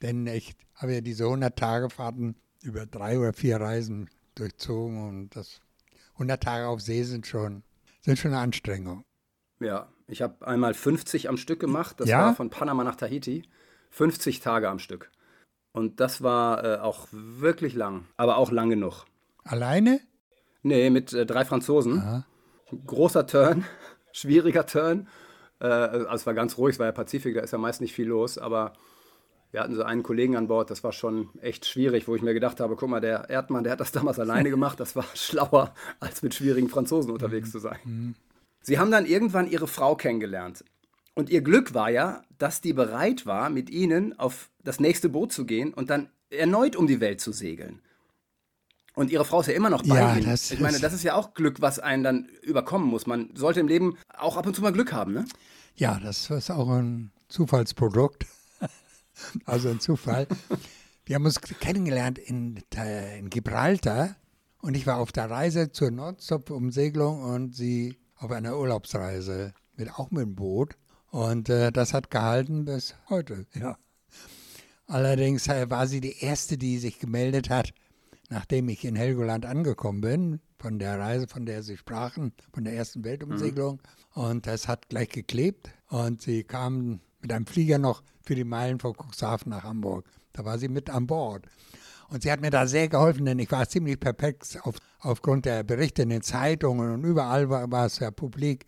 Denn 0.00 0.26
ich 0.26 0.56
habe 0.76 0.94
ja 0.94 1.02
diese 1.02 1.24
100-Tage-Fahrten 1.24 2.36
über 2.62 2.86
drei 2.86 3.18
oder 3.18 3.34
vier 3.34 3.60
Reisen 3.60 4.08
durchzogen 4.34 5.06
und 5.06 5.36
das 5.36 5.60
100 6.14 6.42
Tage 6.42 6.68
auf 6.68 6.80
See 6.80 7.02
sind 7.02 7.26
schon, 7.26 7.62
sind 8.00 8.18
schon 8.18 8.30
eine 8.32 8.40
Anstrengung. 8.40 9.04
Ja, 9.60 9.92
ich 10.06 10.22
habe 10.22 10.46
einmal 10.46 10.72
50 10.72 11.28
am 11.28 11.36
Stück 11.36 11.60
gemacht. 11.60 12.00
Das 12.00 12.08
Ja? 12.08 12.20
war 12.20 12.34
von 12.34 12.48
Panama 12.48 12.82
nach 12.82 12.96
Tahiti. 12.96 13.42
50 13.90 14.40
Tage 14.40 14.70
am 14.70 14.78
Stück. 14.78 15.10
Und 15.72 16.00
das 16.00 16.22
war 16.22 16.64
äh, 16.64 16.78
auch 16.78 17.08
wirklich 17.12 17.74
lang, 17.74 18.06
aber 18.16 18.38
auch 18.38 18.52
lang 18.52 18.70
genug. 18.70 19.04
Alleine? 19.44 20.00
Nee, 20.62 20.88
mit 20.88 21.12
äh, 21.12 21.26
drei 21.26 21.44
Franzosen. 21.44 21.98
Aha. 21.98 22.26
Großer 22.86 23.26
Turn, 23.26 23.64
schwieriger 24.12 24.66
Turn. 24.66 25.08
Äh, 25.60 25.66
also 25.66 26.14
es 26.14 26.26
war 26.26 26.34
ganz 26.34 26.58
ruhig, 26.58 26.74
es 26.74 26.78
war 26.78 26.86
ja 26.86 26.92
Pazifik, 26.92 27.34
da 27.34 27.40
ist 27.40 27.52
ja 27.52 27.58
meist 27.58 27.80
nicht 27.80 27.94
viel 27.94 28.08
los, 28.08 28.38
aber 28.38 28.72
wir 29.52 29.60
hatten 29.60 29.74
so 29.74 29.82
einen 29.82 30.02
Kollegen 30.02 30.36
an 30.36 30.46
Bord, 30.46 30.70
das 30.70 30.84
war 30.84 30.92
schon 30.92 31.28
echt 31.40 31.66
schwierig, 31.66 32.06
wo 32.06 32.14
ich 32.14 32.22
mir 32.22 32.34
gedacht 32.34 32.60
habe, 32.60 32.76
guck 32.76 32.88
mal, 32.88 33.00
der 33.00 33.28
Erdmann, 33.28 33.64
der 33.64 33.72
hat 33.72 33.80
das 33.80 33.92
damals 33.92 34.18
alleine 34.18 34.50
gemacht, 34.50 34.78
das 34.78 34.94
war 34.94 35.04
schlauer, 35.14 35.74
als 35.98 36.22
mit 36.22 36.34
schwierigen 36.34 36.68
Franzosen 36.68 37.10
unterwegs 37.10 37.50
zu 37.50 37.58
sein. 37.58 38.14
Sie 38.62 38.78
haben 38.78 38.90
dann 38.90 39.06
irgendwann 39.06 39.50
ihre 39.50 39.66
Frau 39.66 39.96
kennengelernt. 39.96 40.64
Und 41.14 41.30
ihr 41.30 41.40
Glück 41.40 41.74
war 41.74 41.90
ja, 41.90 42.22
dass 42.38 42.60
die 42.60 42.72
bereit 42.72 43.26
war, 43.26 43.50
mit 43.50 43.70
ihnen 43.70 44.18
auf 44.18 44.50
das 44.62 44.78
nächste 44.78 45.08
Boot 45.08 45.32
zu 45.32 45.44
gehen 45.44 45.74
und 45.74 45.90
dann 45.90 46.08
erneut 46.30 46.76
um 46.76 46.86
die 46.86 47.00
Welt 47.00 47.20
zu 47.20 47.32
segeln. 47.32 47.80
Und 49.00 49.10
ihre 49.10 49.24
Frau 49.24 49.40
ist 49.40 49.46
ja 49.46 49.54
immer 49.54 49.70
noch 49.70 49.82
bei 49.82 49.94
Ja, 49.96 50.14
ihnen. 50.14 50.26
das 50.26 50.50
ich 50.50 50.60
meine, 50.60 50.78
das 50.78 50.92
ist 50.92 51.04
ja 51.04 51.14
auch 51.14 51.32
Glück, 51.32 51.62
was 51.62 51.78
einen 51.78 52.02
dann 52.02 52.28
überkommen 52.42 52.86
muss. 52.86 53.06
Man 53.06 53.34
sollte 53.34 53.58
im 53.58 53.66
Leben 53.66 53.96
auch 54.12 54.36
ab 54.36 54.46
und 54.46 54.54
zu 54.54 54.60
mal 54.60 54.74
Glück 54.74 54.92
haben, 54.92 55.14
ne? 55.14 55.24
Ja, 55.74 55.98
das 55.98 56.28
ist 56.28 56.50
auch 56.50 56.68
ein 56.68 57.10
Zufallsprodukt. 57.28 58.26
also 59.46 59.70
ein 59.70 59.80
Zufall. 59.80 60.26
Wir 61.06 61.14
haben 61.14 61.24
uns 61.24 61.40
kennengelernt 61.40 62.18
in, 62.18 62.62
in 63.18 63.30
Gibraltar 63.30 64.16
und 64.60 64.76
ich 64.76 64.86
war 64.86 64.98
auf 64.98 65.12
der 65.12 65.30
Reise 65.30 65.72
zur 65.72 65.90
Nordstop-Umsegelung 65.90 67.22
und 67.22 67.56
sie 67.56 67.96
auf 68.18 68.30
einer 68.30 68.58
Urlaubsreise, 68.58 69.54
mit, 69.76 69.94
auch 69.98 70.10
mit 70.10 70.24
dem 70.24 70.34
Boot. 70.34 70.76
Und 71.10 71.48
äh, 71.48 71.72
das 71.72 71.94
hat 71.94 72.10
gehalten 72.10 72.66
bis 72.66 72.96
heute, 73.08 73.46
ja. 73.54 73.78
Allerdings 74.86 75.48
äh, 75.48 75.70
war 75.70 75.86
sie 75.86 76.02
die 76.02 76.18
erste, 76.22 76.58
die 76.58 76.76
sich 76.76 76.98
gemeldet 76.98 77.48
hat, 77.48 77.72
nachdem 78.30 78.68
ich 78.68 78.84
in 78.84 78.96
Helgoland 78.96 79.44
angekommen 79.44 80.00
bin, 80.00 80.40
von 80.58 80.78
der 80.78 80.98
Reise, 80.98 81.26
von 81.26 81.46
der 81.46 81.62
Sie 81.62 81.76
sprachen, 81.76 82.32
von 82.52 82.64
der 82.64 82.74
ersten 82.74 83.04
Weltumsegelung. 83.04 83.80
Und 84.14 84.46
das 84.46 84.68
hat 84.68 84.88
gleich 84.88 85.08
geklebt. 85.08 85.70
Und 85.88 86.22
sie 86.22 86.44
kam 86.44 87.00
mit 87.20 87.32
einem 87.32 87.46
Flieger 87.46 87.78
noch 87.78 88.02
für 88.22 88.34
die 88.34 88.44
Meilen 88.44 88.78
von 88.78 88.94
Cuxhaven 88.94 89.50
nach 89.50 89.64
Hamburg. 89.64 90.06
Da 90.32 90.44
war 90.44 90.58
sie 90.58 90.68
mit 90.68 90.90
an 90.90 91.06
Bord. 91.06 91.46
Und 92.08 92.22
sie 92.22 92.30
hat 92.30 92.40
mir 92.40 92.50
da 92.50 92.66
sehr 92.66 92.88
geholfen, 92.88 93.24
denn 93.24 93.38
ich 93.38 93.50
war 93.50 93.68
ziemlich 93.68 93.98
perplex 93.98 94.56
auf, 94.56 94.76
aufgrund 95.00 95.44
der 95.44 95.62
Berichte 95.62 96.02
in 96.02 96.10
den 96.10 96.22
Zeitungen 96.22 96.92
und 96.92 97.04
überall 97.04 97.48
war, 97.50 97.70
war 97.70 97.86
es 97.86 97.98
ja 97.98 98.10
publik, 98.10 98.66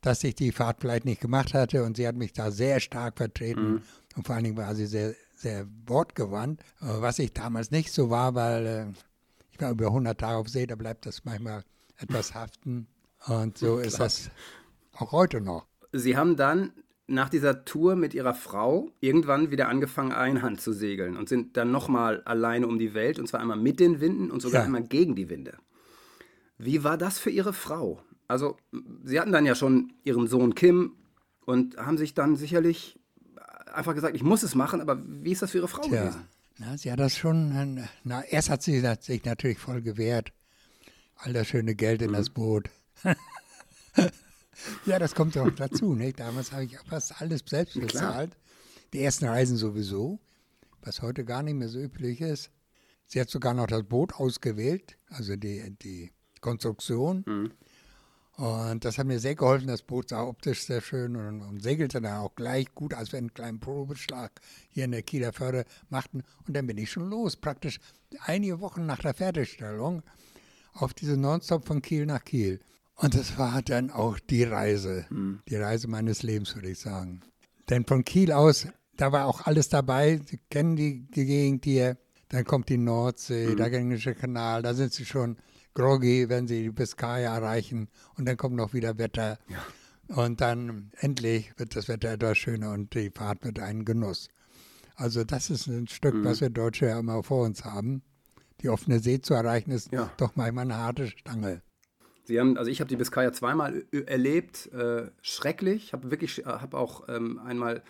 dass 0.00 0.22
ich 0.22 0.34
die 0.34 0.52
Fahrt 0.52 0.80
vielleicht 0.80 1.04
nicht 1.04 1.20
gemacht 1.20 1.54
hatte. 1.54 1.84
Und 1.84 1.96
sie 1.96 2.06
hat 2.06 2.16
mich 2.16 2.32
da 2.32 2.50
sehr 2.50 2.80
stark 2.80 3.18
vertreten. 3.18 3.82
Und 4.16 4.26
vor 4.26 4.34
allen 4.34 4.44
Dingen 4.44 4.56
war 4.56 4.74
sie 4.74 4.86
sehr, 4.86 5.14
sehr 5.38 5.66
wortgewandt, 5.86 6.62
was 6.80 7.18
ich 7.20 7.32
damals 7.32 7.70
nicht 7.70 7.92
so 7.92 8.10
war, 8.10 8.34
weil 8.34 8.66
äh, 8.66 8.86
ich 9.52 9.60
war 9.60 9.70
über 9.70 9.86
100 9.86 10.18
Tage 10.18 10.36
auf 10.36 10.48
See, 10.48 10.66
da 10.66 10.74
bleibt 10.74 11.06
das 11.06 11.24
manchmal 11.24 11.62
etwas 11.96 12.34
haften. 12.34 12.88
Und 13.26 13.56
so 13.56 13.78
ist 13.78 14.00
das 14.00 14.30
auch 14.92 15.12
heute 15.12 15.40
noch. 15.40 15.66
Sie 15.92 16.16
haben 16.16 16.36
dann 16.36 16.72
nach 17.06 17.28
dieser 17.30 17.64
Tour 17.64 17.94
mit 17.96 18.12
ihrer 18.14 18.34
Frau 18.34 18.90
irgendwann 19.00 19.50
wieder 19.50 19.68
angefangen, 19.68 20.12
einhand 20.12 20.60
zu 20.60 20.72
segeln 20.72 21.16
und 21.16 21.28
sind 21.28 21.56
dann 21.56 21.70
nochmal 21.70 22.22
alleine 22.24 22.66
um 22.66 22.78
die 22.78 22.92
Welt 22.92 23.18
und 23.18 23.26
zwar 23.28 23.40
einmal 23.40 23.56
mit 23.56 23.80
den 23.80 24.00
Winden 24.00 24.30
und 24.30 24.42
sogar 24.42 24.60
Ja. 24.62 24.66
einmal 24.66 24.82
gegen 24.82 25.14
die 25.14 25.30
Winde. 25.30 25.56
Wie 26.58 26.82
war 26.84 26.98
das 26.98 27.18
für 27.18 27.30
Ihre 27.30 27.52
Frau? 27.52 28.02
Also, 28.26 28.56
Sie 29.04 29.18
hatten 29.18 29.32
dann 29.32 29.46
ja 29.46 29.54
schon 29.54 29.92
Ihren 30.04 30.26
Sohn 30.26 30.54
Kim 30.54 30.96
und 31.46 31.78
haben 31.78 31.96
sich 31.96 32.12
dann 32.12 32.36
sicherlich 32.36 32.97
einfach 33.72 33.94
gesagt, 33.94 34.16
ich 34.16 34.22
muss 34.22 34.42
es 34.42 34.54
machen, 34.54 34.80
aber 34.80 34.98
wie 35.06 35.32
ist 35.32 35.42
das 35.42 35.50
für 35.50 35.58
Ihre 35.58 35.68
Frau 35.68 35.82
Ja, 35.88 36.04
gewesen? 36.04 36.28
Na, 36.58 36.76
sie 36.76 36.90
hat 36.90 36.98
das 36.98 37.16
schon, 37.16 37.86
na, 38.02 38.24
erst 38.24 38.50
hat 38.50 38.62
sie 38.62 38.82
sich 39.00 39.24
natürlich 39.24 39.58
voll 39.58 39.80
gewehrt. 39.80 40.32
All 41.16 41.32
das 41.32 41.46
schöne 41.48 41.74
Geld 41.74 42.02
in 42.02 42.10
mhm. 42.10 42.14
das 42.14 42.30
Boot. 42.30 42.68
ja, 44.86 44.98
das 44.98 45.14
kommt 45.14 45.36
auch 45.38 45.50
dazu. 45.50 45.94
Nicht? 45.94 46.18
Damals 46.18 46.52
habe 46.52 46.64
ich 46.64 46.78
fast 46.88 47.20
alles 47.20 47.42
selbst 47.46 47.80
bezahlt. 47.80 48.36
Die 48.92 49.02
ersten 49.02 49.26
Reisen 49.26 49.56
sowieso, 49.56 50.18
was 50.82 51.02
heute 51.02 51.24
gar 51.24 51.42
nicht 51.42 51.54
mehr 51.54 51.68
so 51.68 51.78
üblich 51.78 52.20
ist. 52.20 52.50
Sie 53.06 53.20
hat 53.20 53.30
sogar 53.30 53.54
noch 53.54 53.66
das 53.66 53.84
Boot 53.84 54.14
ausgewählt, 54.14 54.96
also 55.08 55.36
die, 55.36 55.76
die 55.82 56.12
Konstruktion. 56.40 57.24
Mhm. 57.26 57.52
Und 58.38 58.84
das 58.84 58.98
hat 58.98 59.06
mir 59.08 59.18
sehr 59.18 59.34
geholfen. 59.34 59.66
Das 59.66 59.82
Boot 59.82 60.10
sah 60.10 60.22
optisch 60.22 60.62
sehr 60.62 60.80
schön 60.80 61.16
und, 61.16 61.42
und 61.42 61.60
segelte 61.60 62.00
dann 62.00 62.18
auch 62.18 62.36
gleich 62.36 62.72
gut, 62.72 62.94
als 62.94 63.10
wir 63.10 63.18
einen 63.18 63.34
kleinen 63.34 63.58
Probeschlag 63.58 64.30
hier 64.68 64.84
in 64.84 64.92
der 64.92 65.02
Kieler 65.02 65.32
Förde 65.32 65.64
machten. 65.90 66.22
Und 66.46 66.56
dann 66.56 66.68
bin 66.68 66.78
ich 66.78 66.88
schon 66.88 67.10
los, 67.10 67.34
praktisch 67.34 67.80
einige 68.20 68.60
Wochen 68.60 68.86
nach 68.86 69.00
der 69.00 69.14
Fertigstellung 69.14 70.04
auf 70.72 70.94
diese 70.94 71.16
Nonstop 71.16 71.66
von 71.66 71.82
Kiel 71.82 72.06
nach 72.06 72.24
Kiel. 72.24 72.60
Und 72.94 73.16
das 73.16 73.38
war 73.38 73.60
dann 73.60 73.90
auch 73.90 74.20
die 74.20 74.44
Reise, 74.44 75.06
mhm. 75.10 75.40
die 75.48 75.56
Reise 75.56 75.88
meines 75.88 76.22
Lebens, 76.22 76.54
würde 76.54 76.70
ich 76.70 76.78
sagen. 76.78 77.22
Denn 77.68 77.86
von 77.86 78.04
Kiel 78.04 78.30
aus, 78.30 78.68
da 78.96 79.10
war 79.10 79.26
auch 79.26 79.46
alles 79.46 79.68
dabei. 79.68 80.20
Sie 80.24 80.38
kennen 80.48 80.76
die, 80.76 81.10
die 81.10 81.24
Gegend 81.24 81.64
hier. 81.64 81.96
Dann 82.28 82.44
kommt 82.44 82.68
die 82.68 82.78
Nordsee, 82.78 83.48
mhm. 83.48 83.56
der 83.56 83.72
Englische 83.72 84.14
Kanal, 84.14 84.62
da 84.62 84.74
sind 84.74 84.92
sie 84.92 85.06
schon 85.06 85.38
groggy, 85.74 86.28
wenn 86.28 86.46
sie 86.46 86.62
die 86.64 86.70
Biskaya 86.70 87.34
erreichen 87.34 87.88
und 88.16 88.26
dann 88.26 88.36
kommt 88.36 88.56
noch 88.56 88.74
wieder 88.74 88.98
Wetter. 88.98 89.38
Ja. 89.48 90.16
Und 90.16 90.40
dann 90.40 90.90
endlich 90.98 91.52
wird 91.58 91.76
das 91.76 91.88
Wetter 91.88 92.10
etwas 92.12 92.38
schöner 92.38 92.72
und 92.72 92.94
die 92.94 93.10
Fahrt 93.10 93.44
wird 93.44 93.58
ein 93.58 93.84
Genuss. 93.84 94.28
Also 94.96 95.22
das 95.22 95.50
ist 95.50 95.66
ein 95.66 95.86
Stück, 95.86 96.14
mhm. 96.14 96.24
was 96.24 96.40
wir 96.40 96.50
Deutsche 96.50 96.86
ja 96.86 96.98
immer 96.98 97.22
vor 97.22 97.44
uns 97.44 97.64
haben. 97.64 98.02
Die 98.62 98.68
offene 98.68 98.98
See 98.98 99.20
zu 99.20 99.34
erreichen 99.34 99.70
ist 99.70 99.92
ja. 99.92 100.10
doch 100.16 100.34
manchmal 100.34 100.64
eine 100.64 100.76
harte 100.76 101.06
Stange. 101.06 101.62
Sie 102.24 102.38
haben, 102.40 102.58
also 102.58 102.70
ich 102.70 102.80
habe 102.80 102.88
die 102.88 102.96
Biskaya 102.96 103.32
zweimal 103.32 103.84
erlebt, 104.06 104.70
äh, 104.72 105.10
schrecklich. 105.22 105.84
Ich 105.84 105.92
habe 105.92 106.10
wirklich, 106.10 106.44
habe 106.44 106.76
auch 106.76 107.08
ähm, 107.08 107.38
einmal 107.38 107.82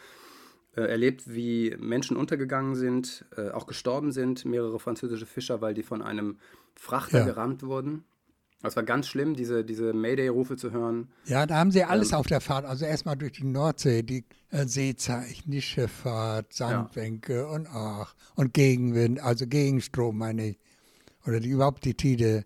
äh, 0.78 0.82
erlebt, 0.82 1.34
wie 1.34 1.74
Menschen 1.80 2.16
untergegangen 2.16 2.76
sind, 2.76 3.24
äh, 3.36 3.50
auch 3.50 3.66
gestorben 3.66 4.12
sind, 4.12 4.44
mehrere 4.44 4.78
französische 4.78 5.26
Fischer, 5.26 5.60
weil 5.60 5.74
die 5.74 5.82
von 5.82 6.02
einem 6.02 6.38
Frachter 6.76 7.18
ja. 7.18 7.24
gerammt 7.24 7.64
wurden. 7.64 8.04
Das 8.62 8.76
war 8.76 8.84
ganz 8.84 9.08
schlimm, 9.08 9.34
diese, 9.34 9.64
diese 9.64 9.92
Mayday-Rufe 9.92 10.56
zu 10.56 10.70
hören. 10.70 11.08
Ja, 11.24 11.46
da 11.46 11.56
haben 11.56 11.72
sie 11.72 11.82
alles 11.82 12.12
ähm, 12.12 12.18
auf 12.18 12.26
der 12.28 12.40
Fahrt. 12.40 12.64
Also 12.64 12.84
erstmal 12.84 13.16
durch 13.16 13.32
die 13.32 13.44
Nordsee, 13.44 14.04
die 14.04 14.24
äh, 14.50 14.66
Seezeichen, 14.66 15.50
die 15.50 15.62
Schifffahrt, 15.62 16.52
Sandbänke 16.52 17.38
ja. 17.38 17.46
und 17.46 17.66
ach, 17.72 18.14
und 18.36 18.54
Gegenwind, 18.54 19.20
also 19.20 19.48
Gegenstrom 19.48 20.16
meine 20.16 20.50
ich. 20.50 20.58
Oder 21.26 21.40
die, 21.40 21.48
überhaupt 21.48 21.84
die 21.84 21.94
Tide. 21.94 22.44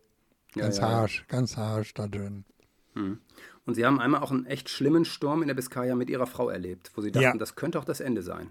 Ganz 0.55 0.79
ja, 0.79 0.89
harsch, 0.89 1.27
ganz 1.29 1.59
harsch 1.59 1.93
da 1.93 2.09
drin. 2.09 2.47
Hm. 2.95 3.21
Und 3.65 3.75
Sie 3.75 3.87
haben 3.87 4.01
einmal 4.01 4.23
auch 4.23 4.31
einen 4.31 4.47
echt 4.47 4.69
schlimmen 4.69 5.05
Sturm 5.05 5.43
in 5.43 5.49
der 5.49 5.55
Biskaya 5.55 5.95
mit 5.95 6.11
Ihrer 6.11 6.27
Frau 6.27 6.49
erlebt, 6.49 6.91
wo 6.95 7.01
Sie 7.01 7.13
dachten, 7.13 7.39
das 7.39 7.55
könnte 7.55 7.79
auch 7.79 7.85
das 7.85 8.01
Ende 8.01 8.23
sein. 8.23 8.51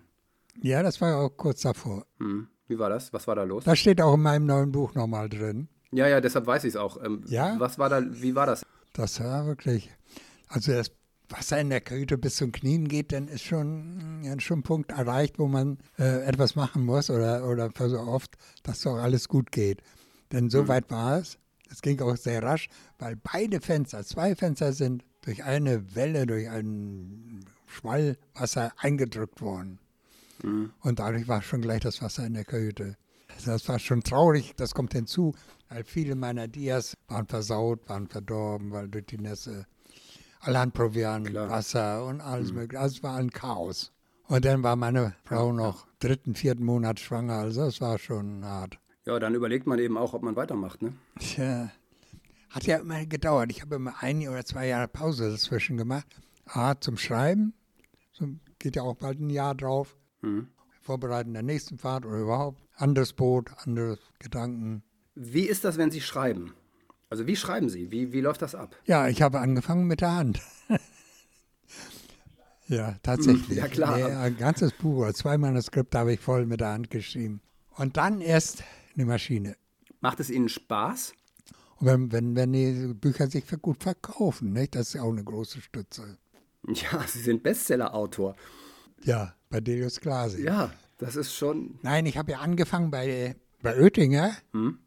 Ja, 0.61 0.83
das 0.83 1.01
war 1.01 1.17
auch 1.17 1.29
kurz 1.29 1.61
davor. 1.61 2.05
Hm. 2.19 2.47
Wie 2.67 2.79
war 2.79 2.89
das? 2.89 3.11
Was 3.11 3.27
war 3.27 3.35
da 3.35 3.43
los? 3.43 3.65
Das 3.65 3.79
steht 3.79 4.01
auch 4.01 4.13
in 4.13 4.21
meinem 4.21 4.45
neuen 4.45 4.71
Buch 4.71 4.93
nochmal 4.95 5.27
drin. 5.27 5.67
Ja, 5.91 6.07
ja, 6.07 6.21
deshalb 6.21 6.47
weiß 6.47 6.63
ich 6.63 6.69
es 6.69 6.75
auch. 6.77 7.03
Ähm, 7.03 7.23
ja? 7.27 7.55
Was 7.59 7.77
war 7.77 7.89
da, 7.89 8.01
wie 8.09 8.35
war 8.35 8.45
das? 8.45 8.65
Das 8.93 9.19
war 9.19 9.45
wirklich, 9.45 9.89
also 10.47 10.71
das 10.71 10.91
Wasser 11.27 11.59
in 11.59 11.69
der 11.69 11.81
Kajüte 11.81 12.17
bis 12.17 12.37
zum 12.37 12.51
Knien 12.51 12.87
geht, 12.87 13.11
dann 13.11 13.27
ist 13.27 13.43
schon, 13.43 14.21
ja, 14.23 14.39
schon 14.39 14.59
ein 14.59 14.63
Punkt 14.63 14.91
erreicht, 14.91 15.39
wo 15.39 15.47
man 15.47 15.79
äh, 15.97 16.23
etwas 16.23 16.55
machen 16.55 16.85
muss 16.85 17.09
oder, 17.09 17.47
oder 17.47 17.69
so 17.77 17.99
oft, 17.99 18.37
dass 18.63 18.81
doch 18.81 18.95
alles 18.95 19.27
gut 19.27 19.51
geht. 19.51 19.81
Denn 20.31 20.49
so 20.49 20.63
mhm. 20.63 20.67
weit 20.69 20.91
war 20.91 21.19
es. 21.19 21.37
Es 21.71 21.81
ging 21.81 21.99
auch 22.01 22.17
sehr 22.17 22.43
rasch, 22.43 22.69
weil 22.99 23.15
beide 23.15 23.61
Fenster, 23.61 24.03
zwei 24.03 24.35
Fenster 24.35 24.73
sind 24.73 25.03
durch 25.21 25.43
eine 25.43 25.95
Welle, 25.95 26.25
durch 26.25 26.49
einen 26.49 27.45
Schwall 27.65 28.17
Wasser 28.33 28.73
eingedrückt 28.77 29.41
worden. 29.41 29.79
Mhm. 30.43 30.71
Und 30.81 30.99
dadurch 30.99 31.27
war 31.27 31.41
schon 31.41 31.61
gleich 31.61 31.81
das 31.81 32.01
Wasser 32.01 32.25
in 32.25 32.33
der 32.33 32.45
Kajüte. 32.45 32.97
Das 33.45 33.67
war 33.67 33.79
schon 33.79 34.03
traurig, 34.03 34.53
das 34.57 34.73
kommt 34.73 34.93
hinzu, 34.93 35.33
weil 35.69 35.83
viele 35.83 36.15
meiner 36.15 36.47
Dias 36.47 36.97
waren 37.07 37.27
versaut, 37.27 37.87
waren 37.87 38.07
verdorben, 38.07 38.71
weil 38.71 38.89
durch 38.89 39.05
die 39.05 39.17
Nässe 39.17 39.65
allerhand 40.41 40.73
Proviant, 40.73 41.27
Klar. 41.27 41.49
Wasser 41.49 42.05
und 42.05 42.21
alles 42.21 42.51
mhm. 42.51 42.59
mögliche. 42.59 42.81
Also 42.81 42.97
es 42.97 43.03
war 43.03 43.15
ein 43.15 43.31
Chaos. 43.31 43.91
Und 44.27 44.45
dann 44.45 44.63
war 44.63 44.75
meine 44.75 45.15
Frau 45.25 45.51
noch 45.51 45.87
dritten, 45.99 46.35
vierten 46.35 46.63
Monat 46.63 46.99
schwanger, 46.99 47.35
also 47.35 47.63
es 47.63 47.81
war 47.81 47.97
schon 47.97 48.45
hart. 48.45 48.79
Ja, 49.05 49.19
dann 49.19 49.33
überlegt 49.33 49.65
man 49.65 49.79
eben 49.79 49.97
auch, 49.97 50.13
ob 50.13 50.21
man 50.21 50.35
weitermacht, 50.35 50.81
ne? 50.81 50.93
Tja, 51.19 51.71
hat 52.49 52.65
ja 52.65 52.77
immer 52.77 53.05
gedauert. 53.05 53.51
Ich 53.51 53.61
habe 53.61 53.75
immer 53.75 53.95
ein 54.01 54.27
oder 54.27 54.45
zwei 54.45 54.67
Jahre 54.67 54.87
Pause 54.87 55.31
dazwischen 55.31 55.77
gemacht. 55.77 56.05
A, 56.45 56.79
zum 56.79 56.97
Schreiben, 56.97 57.53
so 58.11 58.27
geht 58.59 58.75
ja 58.75 58.83
auch 58.83 58.95
bald 58.95 59.19
ein 59.19 59.29
Jahr 59.29 59.55
drauf. 59.55 59.97
Mhm. 60.21 60.49
Vorbereiten 60.81 61.33
der 61.33 61.43
nächsten 61.43 61.77
Fahrt 61.77 62.05
oder 62.05 62.17
überhaupt. 62.17 62.61
Anderes 62.75 63.13
Boot, 63.13 63.51
andere 63.63 63.97
Gedanken. 64.19 64.83
Wie 65.15 65.43
ist 65.43 65.63
das, 65.63 65.77
wenn 65.77 65.91
Sie 65.91 66.01
schreiben? 66.01 66.53
Also 67.09 67.27
wie 67.27 67.35
schreiben 67.35 67.69
Sie? 67.69 67.91
Wie, 67.91 68.13
wie 68.13 68.21
läuft 68.21 68.41
das 68.41 68.55
ab? 68.55 68.75
Ja, 68.85 69.07
ich 69.07 69.21
habe 69.21 69.39
angefangen 69.39 69.85
mit 69.85 70.01
der 70.01 70.15
Hand. 70.15 70.41
ja, 72.67 72.95
tatsächlich. 73.03 73.57
Ja, 73.57 73.67
klar. 73.67 73.97
Nee, 73.97 74.03
ein 74.03 74.37
ganzes 74.37 74.71
Buch 74.73 74.97
oder 74.97 75.13
zwei 75.13 75.37
Manuskripte 75.37 75.99
habe 75.99 76.13
ich 76.13 76.19
voll 76.19 76.45
mit 76.45 76.61
der 76.61 76.69
Hand 76.69 76.89
geschrieben. 76.89 77.41
Und 77.75 77.97
dann 77.97 78.21
erst 78.21 78.63
eine 78.95 79.05
Maschine. 79.05 79.55
Macht 79.99 80.19
es 80.19 80.29
Ihnen 80.29 80.49
Spaß? 80.49 81.13
Und 81.77 81.87
wenn, 81.87 82.11
wenn, 82.11 82.35
wenn 82.35 82.53
die 82.53 82.93
Bücher 82.93 83.27
sich 83.27 83.45
gut 83.61 83.81
verkaufen, 83.81 84.53
nicht? 84.53 84.75
das 84.75 84.89
ist 84.89 84.93
ja 84.93 85.01
auch 85.01 85.11
eine 85.11 85.23
große 85.23 85.61
Stütze. 85.61 86.17
Ja, 86.67 87.05
Sie 87.07 87.19
sind 87.19 87.41
Bestseller-Autor. 87.41 88.35
Ja, 89.03 89.33
bei 89.49 89.61
Delius 89.61 89.99
Glasi. 89.99 90.43
Ja, 90.43 90.71
das 90.99 91.15
ist 91.15 91.33
schon. 91.33 91.79
Nein, 91.81 92.05
ich 92.05 92.17
habe 92.17 92.33
ja 92.33 92.39
angefangen 92.39 92.91
bei, 92.91 93.35
bei 93.63 93.75
Oettinger. 93.79 94.33
Hm? 94.51 94.77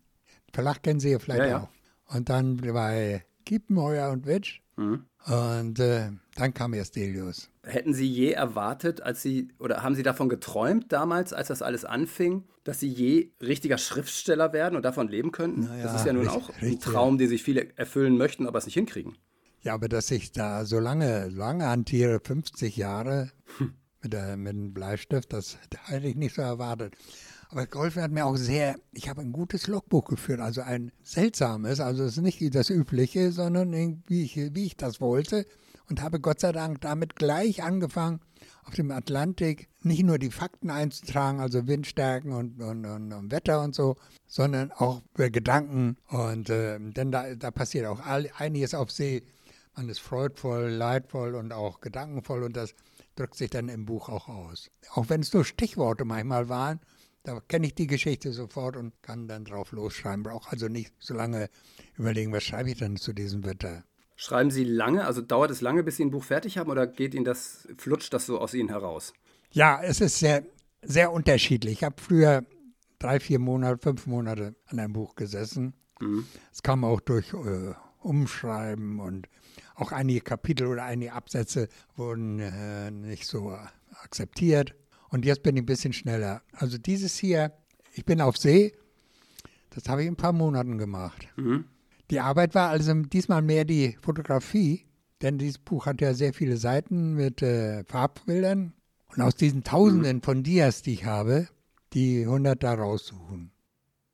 Verlag 0.53 0.83
kennen 0.85 1.01
Sie 1.01 1.11
ja 1.11 1.19
vielleicht 1.19 1.51
ja, 1.51 1.59
auch. 1.59 1.69
Ja. 2.11 2.17
Und 2.17 2.29
dann 2.29 2.59
bei 2.59 3.25
Kiepenheuer 3.45 4.11
und 4.13 4.27
Witsch. 4.27 4.61
Hm? 4.77 5.05
Und 5.27 5.81
äh, 5.81 6.13
dann 6.35 6.55
kam 6.55 6.75
erst 6.75 6.97
Delius. 6.97 7.51
Hätten 7.63 7.95
Sie 7.95 8.07
je 8.07 8.33
erwartet, 8.33 9.01
als 9.01 9.23
Sie, 9.23 9.49
oder 9.59 9.83
haben 9.83 9.95
Sie 9.95 10.03
davon 10.03 10.29
geträumt 10.29 10.93
damals, 10.93 11.33
als 11.33 11.49
das 11.49 11.63
alles 11.63 11.85
anfing, 11.85 12.45
dass 12.65 12.81
Sie 12.81 12.89
je 12.89 13.31
richtiger 13.41 13.79
Schriftsteller 13.79 14.53
werden 14.53 14.77
und 14.77 14.85
davon 14.85 15.09
leben 15.09 15.33
könnten? 15.33 15.63
Naja, 15.63 15.85
das 15.85 15.97
ist 15.97 16.07
ja 16.07 16.13
nun 16.13 16.29
auch 16.29 16.51
ein 16.61 16.81
Traum, 16.81 17.19
den 17.19 17.29
sich 17.29 17.43
viele 17.43 17.77
erfüllen 17.77 18.17
möchten, 18.17 18.47
aber 18.47 18.59
es 18.59 18.67
nicht 18.67 18.75
hinkriegen. 18.75 19.17
Ja, 19.63 19.75
aber 19.75 19.89
dass 19.89 20.11
ich 20.11 20.33
da 20.33 20.65
so 20.67 20.79
lange, 20.79 21.29
lange 21.29 21.67
hantiere, 21.67 22.21
50 22.23 22.77
Jahre, 22.77 23.31
hm 23.59 23.75
mit, 24.05 24.13
der, 24.13 24.37
mit 24.37 24.53
dem 24.53 24.73
Bleistift. 24.73 25.33
Das 25.33 25.59
hätte 25.87 26.07
ich 26.07 26.15
nicht 26.15 26.37
so 26.37 26.43
erwartet. 26.43 26.95
Aber 27.49 27.67
geholfen 27.67 28.03
hat 28.03 28.11
mir 28.11 28.25
auch 28.25 28.37
sehr, 28.37 28.77
ich 28.93 29.09
habe 29.09 29.21
ein 29.21 29.33
gutes 29.33 29.67
Logbuch 29.67 30.05
geführt, 30.05 30.41
also 30.41 30.61
ein 30.61 30.93
seltsames, 31.03 31.81
also 31.81 32.05
es 32.05 32.17
ist 32.17 32.23
nicht 32.23 32.55
das 32.55 32.71
übliche, 32.71 33.33
sondern 33.33 33.73
wie 34.07 34.25
ich, 34.25 34.37
wie 34.37 34.67
ich 34.67 34.77
das 34.77 35.01
wollte 35.01 35.47
und 35.89 36.03
habe 36.03 36.21
Gott 36.21 36.41
sei 36.41 36.53
Dank 36.53 36.81
damit 36.81 37.17
gleich 37.17 37.63
angefangen, 37.63 38.21
auf 38.65 38.75
dem 38.75 38.91
Atlantik 38.91 39.69
nicht 39.83 40.03
nur 40.03 40.19
die 40.19 40.31
Fakten 40.31 40.71
einzutragen, 40.71 41.41
also 41.41 41.67
Windstärken 41.67 42.33
und, 42.33 42.61
und, 42.61 42.87
und, 42.87 43.13
und 43.13 43.31
Wetter 43.31 43.63
und 43.63 43.75
so, 43.75 43.97
sondern 44.27 44.73
auch 44.73 45.03
Gedanken. 45.15 45.97
Und 46.09 46.49
äh, 46.51 46.79
denn 46.79 47.11
da, 47.11 47.35
da 47.35 47.51
passiert 47.51 47.87
auch 47.87 48.01
einiges 48.01 48.75
auf 48.75 48.91
See. 48.91 49.23
Man 49.77 49.89
ist 49.89 50.01
freudvoll, 50.01 50.69
leidvoll 50.71 51.35
und 51.35 51.53
auch 51.53 51.81
gedankenvoll 51.81 52.45
und 52.45 52.57
das 52.57 52.75
drückt 53.17 53.35
sich 53.35 53.51
dann 53.51 53.69
im 53.69 53.85
Buch 53.87 54.09
auch 54.09 54.29
aus. 54.29 54.71
Auch 54.93 55.09
wenn 55.09 55.21
es 55.21 55.33
nur 55.33 55.45
Stichworte 55.45 56.05
manchmal 56.05 56.49
waren, 56.49 56.81
da 57.25 57.41
kenne 57.41 57.67
ich 57.67 57.75
die 57.75 57.87
Geschichte 57.87 58.33
sofort 58.33 58.77
und 58.77 58.93
kann 59.03 59.27
dann 59.29 59.45
drauf 59.45 59.73
losschreiben. 59.73 60.23
Brauche 60.23 60.53
also 60.53 60.69
nicht 60.69 60.93
so 60.99 61.15
lange 61.15 61.49
überlegen, 61.97 62.33
was 62.33 62.45
schreibe 62.45 62.71
ich 62.71 62.79
denn 62.79 62.97
zu 62.97 63.13
diesem 63.13 63.45
Wetter. 63.45 63.83
Schreiben 64.17 64.51
Sie 64.51 64.65
lange, 64.65 65.05
also 65.05 65.21
dauert 65.21 65.51
es 65.51 65.61
lange, 65.61 65.83
bis 65.83 65.97
Sie 65.97 66.05
ein 66.05 66.11
Buch 66.11 66.25
fertig 66.25 66.59
haben 66.59 66.71
oder 66.71 66.87
geht 66.87 67.15
Ihnen 67.15 67.25
das, 67.25 67.69
flutscht 67.77 68.13
das 68.13 68.27
so 68.27 68.39
aus 68.39 68.55
Ihnen 68.55 68.69
heraus? 68.69 69.13
Ja, 69.51 69.81
es 69.83 70.01
ist 70.01 70.19
sehr, 70.19 70.45
sehr 70.83 71.13
unterschiedlich. 71.13 71.75
Ich 71.75 71.85
habe 71.85 71.97
früher 72.01 72.45
drei, 72.99 73.21
vier 73.21 73.39
Monate, 73.39 73.83
fünf 73.83 74.07
Monate 74.07 74.55
an 74.67 74.79
einem 74.79 74.93
Buch 74.93 75.15
gesessen. 75.15 75.75
Mhm. 76.01 76.27
Es 76.53 76.63
kam 76.63 76.85
auch 76.85 77.01
durch 77.01 77.33
äh, 77.33 77.75
Umschreiben 78.01 79.01
und 79.01 79.29
auch 79.75 79.93
einige 79.93 80.21
Kapitel 80.21 80.67
oder 80.67 80.85
einige 80.85 81.13
Absätze 81.13 81.69
wurden 81.97 82.39
äh, 82.39 82.91
nicht 82.91 83.27
so 83.27 83.57
akzeptiert. 84.03 84.75
Und 85.09 85.25
jetzt 85.25 85.43
bin 85.43 85.57
ich 85.57 85.63
ein 85.63 85.67
bisschen 85.67 85.93
schneller. 85.93 86.43
Also 86.53 86.79
dieses 86.79 87.17
hier, 87.17 87.53
ich 87.93 88.05
bin 88.05 88.21
auf 88.21 88.37
See, 88.37 88.73
das 89.71 89.89
habe 89.89 90.03
ich 90.03 90.09
in 90.09 90.15
ein 90.15 90.17
paar 90.17 90.33
Monaten 90.33 90.79
gemacht. 90.79 91.29
Mhm. 91.37 91.65
Die 92.11 92.21
Arbeit 92.21 92.55
war 92.55 92.71
also 92.71 92.93
diesmal 92.95 93.43
mehr 93.43 93.65
die 93.65 93.97
Fotografie, 94.01 94.85
denn 95.23 95.39
dieses 95.39 95.59
Buch 95.59 95.87
hat 95.87 96.01
ja 96.01 96.15
sehr 96.15 96.35
viele 96.35 96.57
Seiten 96.57 97.15
mit 97.15 97.43
äh, 97.43 97.85
Farbbildern. 97.85 98.75
Und 99.09 99.23
aus 99.23 99.37
diesen 99.37 99.63
Tausenden 99.63 100.17
mhm. 100.17 100.23
von 100.23 100.43
Dias, 100.43 100.83
die 100.83 100.95
ich 100.95 101.05
habe, 101.05 101.49
die 101.93 102.23
100 102.23 102.63
da 102.63 102.75
raussuchen. 102.75 103.53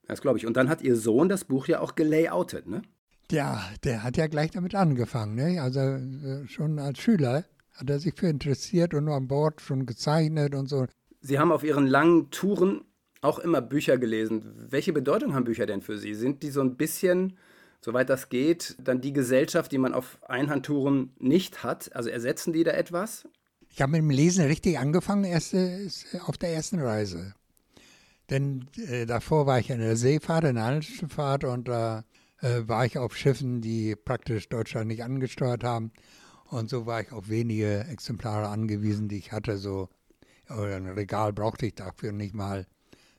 Das 0.07 0.21
glaube 0.21 0.39
ich. 0.39 0.47
Und 0.47 0.57
dann 0.57 0.69
hat 0.69 0.83
Ihr 0.83 0.97
Sohn 0.97 1.29
das 1.29 1.45
Buch 1.45 1.69
ja 1.69 1.81
auch 1.81 1.95
gelayoutet, 1.95 2.67
ne? 2.67 2.83
Ja, 3.31 3.63
der 3.85 4.03
hat 4.03 4.17
ja 4.17 4.27
gleich 4.27 4.51
damit 4.51 4.75
angefangen. 4.75 5.37
Ne? 5.37 5.63
Also 5.63 5.81
äh, 5.81 6.47
schon 6.49 6.79
als 6.79 6.99
Schüler 6.99 7.45
hat 7.75 7.89
er 7.89 8.01
sich 8.01 8.15
für 8.17 8.29
interessiert 8.29 8.93
und 8.93 9.09
an 9.09 9.29
Bord 9.29 9.61
schon 9.61 9.87
gezeichnet 9.87 10.55
und 10.55 10.69
so. 10.69 10.87
Sie 11.21 11.39
haben 11.39 11.53
auf 11.53 11.63
Ihren 11.63 11.87
langen 11.87 12.31
Touren 12.31 12.85
auch 13.21 13.39
immer 13.39 13.61
Bücher 13.61 13.99
gelesen. 13.99 14.67
Welche 14.69 14.93
Bedeutung 14.93 15.35
haben 15.35 15.45
Bücher 15.45 15.67
denn 15.67 15.81
für 15.83 15.99
Sie? 15.99 16.15
Sind 16.15 16.43
die 16.43 16.51
so 16.51 16.61
ein 16.61 16.77
bisschen, 16.77 17.37
soweit 17.81 18.09
das 18.11 18.29
geht, 18.29 18.77
dann 18.83 19.01
die 19.01 19.13
Gesellschaft, 19.13 19.73
die 19.73 19.79
man 19.79 19.95
auf 19.95 20.19
Einhandtouren 20.29 21.13
nicht 21.19 21.63
hat? 21.63 21.95
Also 21.95 22.11
ersetzen 22.11 22.53
die 22.53 22.65
da 22.65 22.73
etwas? 22.73 23.29
Ich 23.69 23.81
habe 23.81 23.93
mit 23.93 24.01
dem 24.01 24.11
Lesen 24.11 24.45
richtig 24.47 24.79
angefangen, 24.79 25.25
erst 25.25 25.55
auf 26.27 26.37
der 26.37 26.53
ersten 26.53 26.81
Reise. 26.81 27.35
Denn 28.29 28.69
äh, 28.89 29.07
davor 29.07 29.47
war 29.47 29.59
ich 29.59 29.71
in 29.71 29.81
der 29.81 29.97
Seefahrt, 29.97 30.45
in 30.45 30.55
der 30.55 30.65
Handelsschifffahrt 30.65 31.45
und 31.45 31.69
da 31.69 32.05
äh, 32.41 32.63
war 32.67 32.87
ich 32.87 32.99
auf 32.99 33.17
Schiffen, 33.17 33.61
die 33.61 33.97
praktisch 33.97 34.49
Deutschland 34.49 34.89
nicht 34.89 35.03
angesteuert 35.03 35.65
haben. 35.65 35.93
Und 36.49 36.69
so 36.69 36.87
war 36.87 37.01
ich 37.01 37.13
auf 37.13 37.29
wenige 37.29 37.87
Exemplare 37.89 38.49
angewiesen, 38.49 39.09
die 39.09 39.19
ich 39.19 39.33
hatte. 39.33 39.57
So, 39.57 39.89
ein 40.49 40.87
Regal 40.89 41.33
brauchte 41.33 41.67
ich 41.67 41.75
dafür 41.75 42.13
nicht 42.13 42.35
mal. 42.35 42.67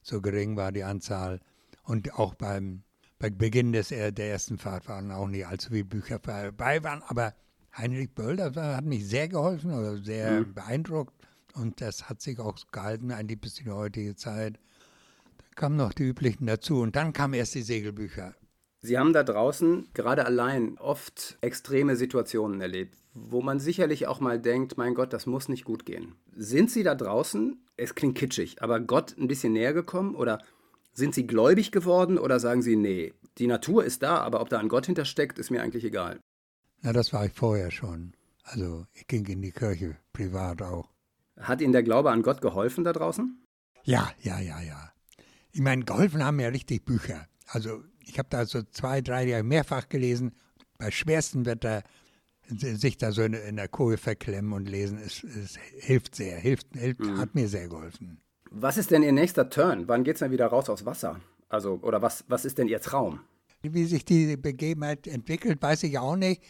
So 0.02 0.22
gering 0.22 0.58
war 0.58 0.72
die 0.72 0.84
Anzahl. 0.84 1.40
Und 1.84 2.14
auch 2.16 2.36
beim, 2.36 2.84
bei 3.22 3.30
Beginn 3.30 3.72
des, 3.72 3.90
der 3.90 4.18
ersten 4.18 4.58
Fahrt 4.58 4.90
waren 4.90 5.12
auch 5.12 5.28
nicht 5.28 5.46
allzu 5.46 5.70
viele 5.70 5.86
Bücher 5.86 6.18
dabei 6.18 6.84
waren. 6.84 7.04
Aber 7.04 7.36
Heinrich 7.78 8.10
Böll, 8.10 8.36
das 8.36 8.56
hat 8.56 8.84
mich 8.84 9.08
sehr 9.08 9.28
geholfen 9.28 9.72
oder 9.72 9.98
sehr 9.98 10.42
mhm. 10.42 10.56
beeindruckt. 10.56 11.14
Und 11.54 11.82
das 11.82 12.10
hat 12.10 12.22
sich 12.22 12.40
auch 12.40 12.56
gehalten, 12.72 13.12
eigentlich 13.12 13.40
bis 13.40 13.60
in 13.60 13.66
die 13.66 13.72
heutige 13.72 14.16
Zeit. 14.16 14.60
Da 15.38 15.44
kamen 15.56 15.76
noch 15.76 15.94
die 15.94 16.04
üblichen 16.04 16.48
dazu. 16.48 16.82
Und 16.82 16.96
dann 16.96 17.14
kamen 17.14 17.36
erst 17.36 17.54
die 17.54 17.62
Segelbücher. 17.62 18.34
Sie 18.80 18.98
haben 18.98 19.14
da 19.14 19.22
draußen 19.22 19.90
gerade 19.94 20.26
allein 20.26 20.80
oft 20.80 21.38
extreme 21.42 21.96
Situationen 21.96 22.60
erlebt, 22.60 22.98
wo 23.14 23.44
man 23.44 23.60
sicherlich 23.60 24.08
auch 24.08 24.20
mal 24.20 24.40
denkt, 24.40 24.78
mein 24.78 24.96
Gott, 24.96 25.14
das 25.14 25.28
muss 25.28 25.48
nicht 25.48 25.66
gut 25.66 25.86
gehen. 25.86 26.16
Sind 26.36 26.72
Sie 26.72 26.82
da 26.82 26.96
draußen, 26.96 27.64
es 27.78 27.94
klingt 27.94 28.18
kitschig, 28.18 28.64
aber 28.64 28.80
Gott 28.80 29.16
ein 29.20 29.28
bisschen 29.28 29.54
näher 29.54 29.74
gekommen 29.74 30.16
oder 30.16 30.42
sind 30.94 31.16
Sie 31.16 31.28
gläubig 31.28 31.72
geworden 31.72 32.18
oder 32.18 32.40
sagen 32.40 32.62
Sie, 32.62 32.76
nee, 32.76 33.14
die 33.38 33.48
Natur 33.48 33.84
ist 33.84 34.04
da, 34.04 34.18
aber 34.18 34.42
ob 34.42 34.50
da 34.50 34.60
ein 34.60 34.70
Gott 34.70 34.86
hintersteckt, 34.86 35.40
ist 35.40 35.52
mir 35.52 35.62
eigentlich 35.62 35.84
egal? 35.84 36.20
Na, 36.82 36.94
das 36.94 37.14
war 37.14 37.26
ich 37.26 37.34
vorher 37.34 37.72
schon. 37.72 38.14
Also 38.44 38.86
ich 38.94 39.08
ging 39.08 39.26
in 39.28 39.42
die 39.42 39.52
Kirche, 39.52 39.98
privat 40.14 40.62
auch. 40.62 40.90
Hat 41.40 41.62
Ihnen 41.62 41.74
der 41.74 41.84
Glaube 41.84 42.12
an 42.12 42.24
Gott 42.24 42.42
geholfen 42.42 42.84
da 42.84 42.94
draußen? 42.94 43.42
Ja, 43.84 44.12
ja, 44.22 44.40
ja, 44.40 44.62
ja. 44.62 44.92
Ich 45.52 45.62
meine, 45.62 45.84
geholfen 45.84 46.24
haben 46.24 46.38
mir 46.38 46.52
richtig 46.52 46.86
Bücher. 46.86 47.28
Also 47.48 47.84
ich 48.06 48.20
habe 48.20 48.30
da 48.30 48.46
so 48.46 48.62
zwei, 48.64 49.02
drei 49.02 49.26
Jahre 49.26 49.44
mehrfach 49.44 49.90
gelesen, 49.90 50.34
bei 50.78 50.92
schwerstem 50.92 51.46
Wetter 51.46 51.84
sich 52.48 52.98
da 52.98 53.12
so 53.12 53.22
in, 53.22 53.34
in 53.34 53.56
der 53.56 53.68
Koje 53.68 53.98
verklemmen 53.98 54.54
und 54.54 54.68
lesen, 54.68 54.98
es, 54.98 55.24
es 55.24 55.58
hilft 55.80 56.16
sehr, 56.16 56.38
hilft, 56.38 56.68
hilft 56.74 57.00
mhm. 57.02 57.18
hat 57.18 57.36
mir 57.36 57.48
sehr 57.48 57.70
geholfen. 57.70 58.22
Was 58.54 58.76
ist 58.76 58.92
denn 58.92 59.02
Ihr 59.02 59.14
nächster 59.14 59.50
Turn? 59.50 59.88
Wann 59.88 60.04
geht 60.04 60.16
es 60.16 60.20
denn 60.20 60.32
wieder 60.32 60.48
raus 60.48 60.70
aufs 60.70 60.86
Wasser? 60.86 61.22
Also, 61.48 61.80
oder 61.84 62.02
was, 62.02 62.26
was 62.28 62.44
ist 62.44 62.58
denn 62.58 62.68
Ihr 62.68 62.82
Traum? 62.82 63.22
Wie 63.62 63.86
sich 63.86 64.04
die 64.04 64.36
Begebenheit 64.36 65.08
entwickelt, 65.08 65.62
weiß 65.62 65.84
ich 65.84 65.98
auch 65.98 66.18
nicht. 66.18 66.44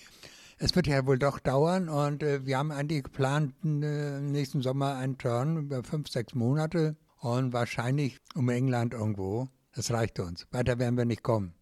Es 0.58 0.75
wird 0.75 0.88
ja 0.88 1.05
wohl 1.05 1.20
doch 1.20 1.38
dauern 1.38 1.89
und 1.89 2.24
äh, 2.24 2.43
wir 2.43 2.58
haben 2.58 2.72
eigentlich 2.72 3.03
geplant, 3.03 3.53
äh, 3.63 4.20
nächsten 4.20 4.63
Sommer 4.63 4.96
einen 4.96 5.20
Turn 5.20 5.58
über 5.58 5.84
fünf, 5.84 6.10
sechs 6.10 6.34
Monate 6.34 6.96
und 7.20 7.53
wahrscheinlich 7.53 8.17
um 8.34 8.50
England 8.50 8.96
irgendwo. 8.96 9.50
Das 9.75 9.91
reicht 9.91 10.20
uns. 10.20 10.48
Weiter 10.50 10.79
werden 10.79 10.98
wir 10.98 11.05
nicht 11.05 11.22
kommen. 11.22 11.53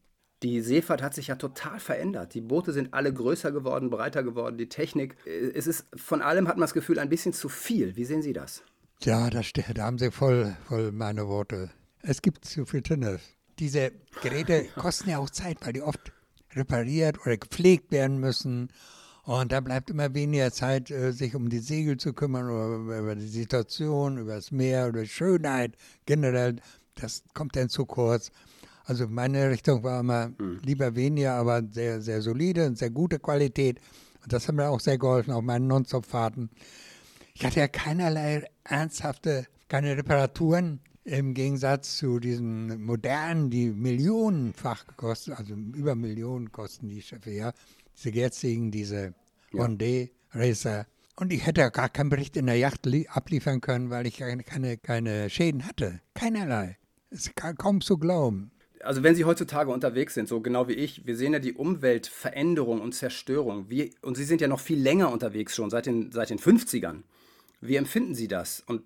Die 0.42 0.62
Seefahrt 0.62 1.02
hat 1.02 1.16
sich 1.16 1.28
ja 1.28 1.36
total 1.36 1.82
verändert. 1.82 2.34
Die 2.34 2.42
Boote 2.42 2.72
sind 2.72 2.94
alle 2.94 3.14
größer 3.14 3.52
geworden, 3.52 3.90
breiter 3.90 4.24
geworden. 4.24 4.58
Die 4.58 4.70
Technik, 4.70 5.18
äh, 5.26 5.52
es 5.54 5.68
ist 5.68 5.88
von 5.98 6.22
allem 6.22 6.48
hat 6.48 6.56
man 6.56 6.62
das 6.62 6.74
Gefühl 6.74 6.98
ein 6.98 7.10
bisschen 7.10 7.34
zu 7.34 7.50
viel. 7.50 7.98
Wie 7.98 8.06
sehen 8.06 8.22
Sie 8.22 8.32
das? 8.32 8.64
Ja, 9.04 9.30
da, 9.30 9.42
da 9.74 9.84
haben 9.84 9.98
Sie 9.98 10.12
voll, 10.12 10.56
voll 10.68 10.92
meine 10.92 11.28
Worte. 11.28 11.70
Es 12.02 12.22
gibt 12.22 12.46
zu 12.46 12.66
viel 12.66 12.82
Tunnel. 12.82 13.20
Diese 13.60 13.92
Geräte 14.22 14.66
kosten 14.76 15.10
ja 15.10 15.20
auch 15.20 15.30
Zeit, 15.30 15.58
weil 15.62 15.74
die 15.74 15.82
oft 15.82 16.12
repariert 16.54 17.20
oder 17.26 17.38
gepflegt 17.38 17.92
werden 17.92 18.20
müssen. 18.20 18.70
Und 19.24 19.52
da 19.52 19.60
bleibt 19.60 19.90
immer 19.90 20.14
weniger 20.14 20.52
Zeit, 20.52 20.90
äh, 20.90 21.12
sich 21.12 21.36
um 21.36 21.50
die 21.50 21.60
Segel 21.60 21.98
zu 21.98 22.14
kümmern 22.14 22.50
oder 22.50 23.00
über 23.00 23.16
die 23.16 23.28
Situation, 23.28 24.18
über 24.18 24.36
das 24.36 24.52
Meer, 24.52 24.88
über 24.88 25.02
die 25.02 25.08
Schönheit 25.08 25.76
generell 26.06 26.56
das 27.02 27.24
kommt 27.34 27.56
dann 27.56 27.70
zu 27.70 27.86
kurz. 27.86 28.32
Also 28.86 29.08
meine 29.08 29.50
Richtung 29.50 29.84
war 29.84 30.00
immer 30.00 30.30
mhm. 30.30 30.60
lieber 30.64 30.96
weniger, 30.96 31.34
aber 31.34 31.64
sehr, 31.72 32.02
sehr 32.02 32.22
solide 32.22 32.66
und 32.66 32.78
sehr 32.78 32.90
gute 32.90 33.20
Qualität. 33.20 33.80
Und 34.24 34.34
das 34.34 34.48
hat 34.48 34.56
mir 34.56 34.70
auch 34.70 34.80
sehr 34.80 34.98
geholfen 34.98 35.32
auf 35.32 35.44
meinen 35.44 35.68
Non-Stop-Fahrten. 35.68 36.50
Ich 37.40 37.46
hatte 37.46 37.62
ja 37.62 37.70
keinerlei 37.70 38.44
ernsthafte, 38.66 39.48
keine 39.70 39.96
Reparaturen 39.96 40.82
im 41.06 41.34
Gegensatz 41.34 41.96
zu 41.96 42.20
diesen 42.20 42.84
modernen, 42.84 43.50
die 43.50 43.70
millionenfach 43.70 44.86
kosten, 44.98 45.32
also 45.32 45.54
über 45.54 45.96
Millionen 45.96 46.52
kosten 46.52 46.90
die 46.90 47.02
Schiffe, 47.02 47.32
ja. 47.32 47.54
Diese 47.96 48.10
jetzigen, 48.10 48.72
diese 48.72 49.14
ja. 49.54 49.64
One-Day-Racer. 49.64 50.86
Und 51.16 51.32
ich 51.32 51.46
hätte 51.46 51.62
ja 51.62 51.70
gar 51.70 51.88
keinen 51.88 52.10
Bericht 52.10 52.36
in 52.36 52.46
der 52.46 52.58
Yacht 52.58 52.86
abliefern 53.08 53.62
können, 53.62 53.90
weil 53.90 54.06
ich 54.06 54.18
keine, 54.18 54.76
keine, 54.76 55.30
Schäden 55.30 55.66
hatte. 55.66 56.02
Keinerlei. 56.16 56.78
Es 57.10 57.28
ist 57.28 57.36
kaum 57.58 57.80
zu 57.80 57.98
glauben. 57.98 58.52
Also 58.82 59.02
wenn 59.02 59.16
Sie 59.16 59.24
heutzutage 59.24 59.72
unterwegs 59.72 60.14
sind, 60.14 60.28
so 60.28 60.42
genau 60.42 60.68
wie 60.68 60.74
ich, 60.74 61.06
wir 61.06 61.16
sehen 61.16 61.32
ja 61.32 61.40
die 61.40 61.54
Umweltveränderung 61.54 62.82
und 62.82 62.96
Zerstörung. 62.96 63.70
Wie, 63.70 63.96
und 64.02 64.18
Sie 64.18 64.26
sind 64.26 64.42
ja 64.42 64.50
noch 64.50 64.60
viel 64.60 64.82
länger 64.82 65.10
unterwegs 65.10 65.56
schon, 65.56 65.70
seit 65.70 65.86
den, 65.86 66.12
seit 66.12 66.32
den 66.32 66.40
50ern. 66.40 67.04
Wie 67.62 67.76
empfinden 67.76 68.16
Sie 68.16 68.28
das 68.28 68.64
und 68.66 68.84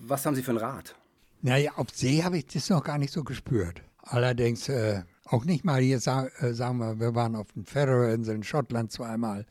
was 0.00 0.24
haben 0.26 0.34
Sie 0.34 0.42
für 0.42 0.50
einen 0.50 0.58
Rat? 0.58 0.94
Naja, 1.42 1.72
auf 1.76 1.88
See 1.92 2.22
habe 2.22 2.38
ich 2.38 2.46
das 2.46 2.70
noch 2.70 2.84
gar 2.84 2.98
nicht 2.98 3.12
so 3.12 3.24
gespürt. 3.24 3.82
Allerdings 4.02 4.68
äh, 4.68 5.02
auch 5.24 5.44
nicht 5.44 5.64
mal 5.64 5.80
hier, 5.80 6.00
sag, 6.00 6.30
äh, 6.42 6.54
sagen 6.54 6.78
wir, 6.78 7.00
wir 7.00 7.14
waren 7.14 7.34
auf 7.34 7.52
den 7.52 7.64
Färöerinseln, 7.64 8.42
Schottland 8.42 8.92
zweimal. 8.92 9.46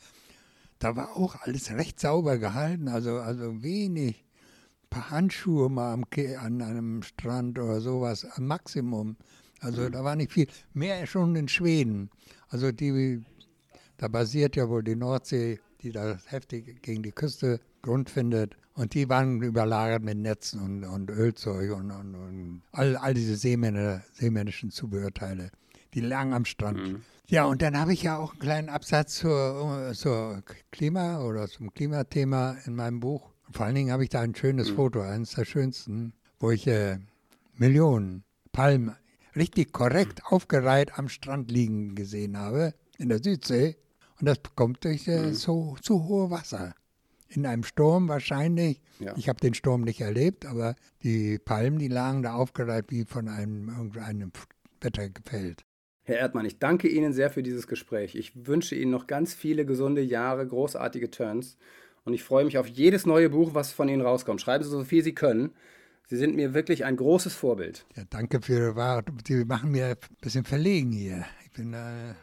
Da 0.79 0.95
war 0.95 1.15
auch 1.15 1.36
alles 1.41 1.71
recht 1.71 1.99
sauber 1.99 2.38
gehalten, 2.38 2.88
also, 2.88 3.17
also 3.17 3.63
wenig 3.63 4.25
paar 4.95 5.10
Handschuhe 5.10 5.69
mal 5.69 5.93
am, 5.93 6.05
an 6.39 6.62
einem 6.62 7.03
Strand 7.03 7.60
oder 7.60 7.81
sowas, 7.81 8.25
am 8.38 8.47
Maximum. 8.47 9.17
Also 9.60 9.81
mhm. 9.81 9.91
da 9.91 10.03
war 10.05 10.15
nicht 10.15 10.31
viel. 10.31 10.47
Mehr 10.73 11.05
schon 11.05 11.36
in 11.36 11.49
Schweden. 11.49 12.10
Also 12.47 12.71
die, 12.71 13.21
da 13.97 14.08
basiert 14.08 14.55
ja 14.55 14.69
wohl 14.69 14.84
die 14.84 14.95
Nordsee, 14.95 15.60
die 15.81 15.91
da 15.91 16.17
heftig 16.27 16.81
gegen 16.81 17.03
die 17.03 17.12
Küste 17.12 17.60
Grund 17.86 18.10
findet. 18.10 18.58
Und 18.74 18.93
die 18.93 19.08
waren 19.08 19.41
überlagert 19.41 20.04
mit 20.04 20.17
Netzen 20.17 20.60
und, 20.60 20.84
und 20.84 21.10
Ölzeug 21.10 21.71
und, 21.71 21.91
und, 21.91 22.15
und, 22.15 22.62
all, 22.71 22.98
all 22.98 23.13
diese 23.13 23.38
Seemänner, 23.38 24.04
seemännischen 24.12 24.71
Zubehörteile. 24.71 25.52
Die 25.93 26.02
lagen 26.02 26.34
am 26.34 26.43
Strand. 26.43 26.78
Mhm. 26.78 27.02
Ja, 27.28 27.45
und 27.45 27.62
dann 27.62 27.80
habe 27.80 27.93
ich 27.93 28.04
ja 28.04 28.17
auch 28.17 28.32
einen 28.32 28.39
kleinen 28.39 28.69
Absatz 28.69 29.15
zur, 29.15 29.91
zur 29.93 30.43
Klima 30.71 31.21
oder 31.21 31.48
zum 31.48 31.74
Klimathema 31.74 32.58
in 32.65 32.76
meinem 32.76 33.00
Buch. 33.00 33.32
Vor 33.52 33.65
allen 33.65 33.76
Dingen 33.76 33.91
habe 33.91 34.04
ich 34.04 34.10
da 34.10 34.21
ein 34.21 34.36
schönes 34.36 34.71
mhm. 34.71 34.76
Foto, 34.76 35.02
eines 35.02 35.32
der 35.32 35.45
schönsten, 35.45 36.13
wo 36.39 36.52
ich 36.52 36.67
äh, 36.67 36.98
Millionen 37.56 38.24
Palmen 38.52 38.95
richtig 39.36 39.71
korrekt 39.71 40.19
mhm. 40.24 40.36
aufgereiht 40.36 40.98
am 41.00 41.08
Strand 41.08 41.50
liegen 41.50 41.95
gesehen 41.95 42.38
habe, 42.38 42.74
in 42.98 43.10
der 43.10 43.24
Südsee. 43.24 43.78
Und 44.19 44.26
das 44.28 44.39
kommt 44.56 44.84
durch 44.84 45.08
äh, 45.08 45.28
mhm. 45.28 45.34
so 45.34 45.78
zu 45.82 46.04
hohe 46.08 46.30
Wasser. 46.30 46.74
In 47.36 47.45
einem 47.45 47.63
Sturm 47.63 48.08
wahrscheinlich. 48.08 48.82
Ja. 49.00 49.13
Ich 49.17 49.30
habe 49.30 49.39
den 49.39 49.54
Sturm 49.54 49.82
nicht 49.82 50.02
erlebt, 50.02 50.45
aber 50.45 50.76
die 51.04 51.38
Palmen, 51.38 51.80
die 51.80 51.88
lagen 51.88 52.24
da 52.24 52.34
aufgereiht 52.34 52.86
wie 52.89 53.06
von 53.06 53.28
einem 53.28 53.69
irgendeinem 53.69 54.32
Wetter 54.82 55.10
gefällt. 55.10 55.65
Herr 56.04 56.17
Erdmann, 56.17 56.45
ich 56.45 56.60
danke 56.60 56.88
Ihnen 56.88 57.13
sehr 57.13 57.32
für 57.32 57.41
dieses 57.41 57.67
Gespräch. 57.67 58.15
Ich 58.15 58.48
wünsche 58.48 58.76
Ihnen 58.76 58.91
noch 58.91 59.08
ganz 59.08 59.34
viele 59.34 59.65
gesunde 59.65 60.02
Jahre, 60.02 60.48
großartige 60.48 61.10
Turns 61.10 61.58
und 62.04 62.13
ich 62.13 62.24
freue 62.24 62.45
mich 62.45 62.58
auf 62.60 62.67
jedes 62.67 63.08
neue 63.08 63.30
Buch, 63.30 63.56
was 63.56 63.74
von 63.74 63.89
Ihnen 63.89 64.02
rauskommt. 64.02 64.39
Schreiben 64.39 64.63
Sie 64.63 64.69
so 64.69 64.84
viel 64.84 65.04
Sie 65.04 65.15
können. 65.15 65.56
Sie 66.08 66.17
sind 66.17 66.36
mir 66.36 66.54
wirklich 66.54 66.86
ein 66.86 66.95
großes 66.95 67.34
Vorbild. 67.34 67.88
Ja, 67.95 68.04
danke 68.08 68.39
für 68.41 68.54
Ihre 68.54 68.76
Wahrheit. 68.76 69.06
Sie 69.28 69.43
machen 69.43 69.71
mir 69.71 69.88
ein 69.88 69.95
bisschen 70.21 70.45
verlegen 70.45 70.91
hier. 70.91 71.26
Ich 71.43 71.52
bin 71.52 71.74
äh, 71.74 72.13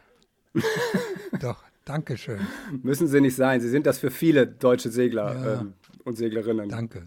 doch, 1.41 1.61
danke 1.85 2.17
schön. 2.17 2.39
Müssen 2.81 3.07
Sie 3.07 3.21
nicht 3.21 3.35
sein. 3.35 3.61
Sie 3.61 3.69
sind 3.69 3.85
das 3.85 3.99
für 3.99 4.11
viele 4.11 4.47
deutsche 4.47 4.89
Segler 4.89 5.33
ja. 5.33 5.61
ähm, 5.61 5.73
und 6.03 6.17
Seglerinnen. 6.17 6.69
Danke. 6.69 7.03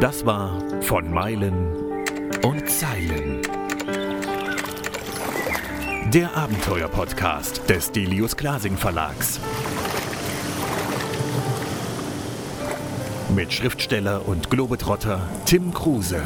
Das 0.00 0.26
war 0.26 0.60
von 0.82 1.12
Meilen 1.12 1.54
und 2.42 2.68
Zeilen. 2.68 3.42
Der 6.12 6.36
Abenteuer-Podcast 6.36 7.68
des 7.68 7.90
Delius 7.90 8.36
Glasing 8.36 8.76
Verlags. 8.76 9.40
mit 13.34 13.52
Schriftsteller 13.52 14.26
und 14.28 14.48
Globetrotter 14.48 15.28
Tim 15.44 15.74
Kruse. 15.74 16.22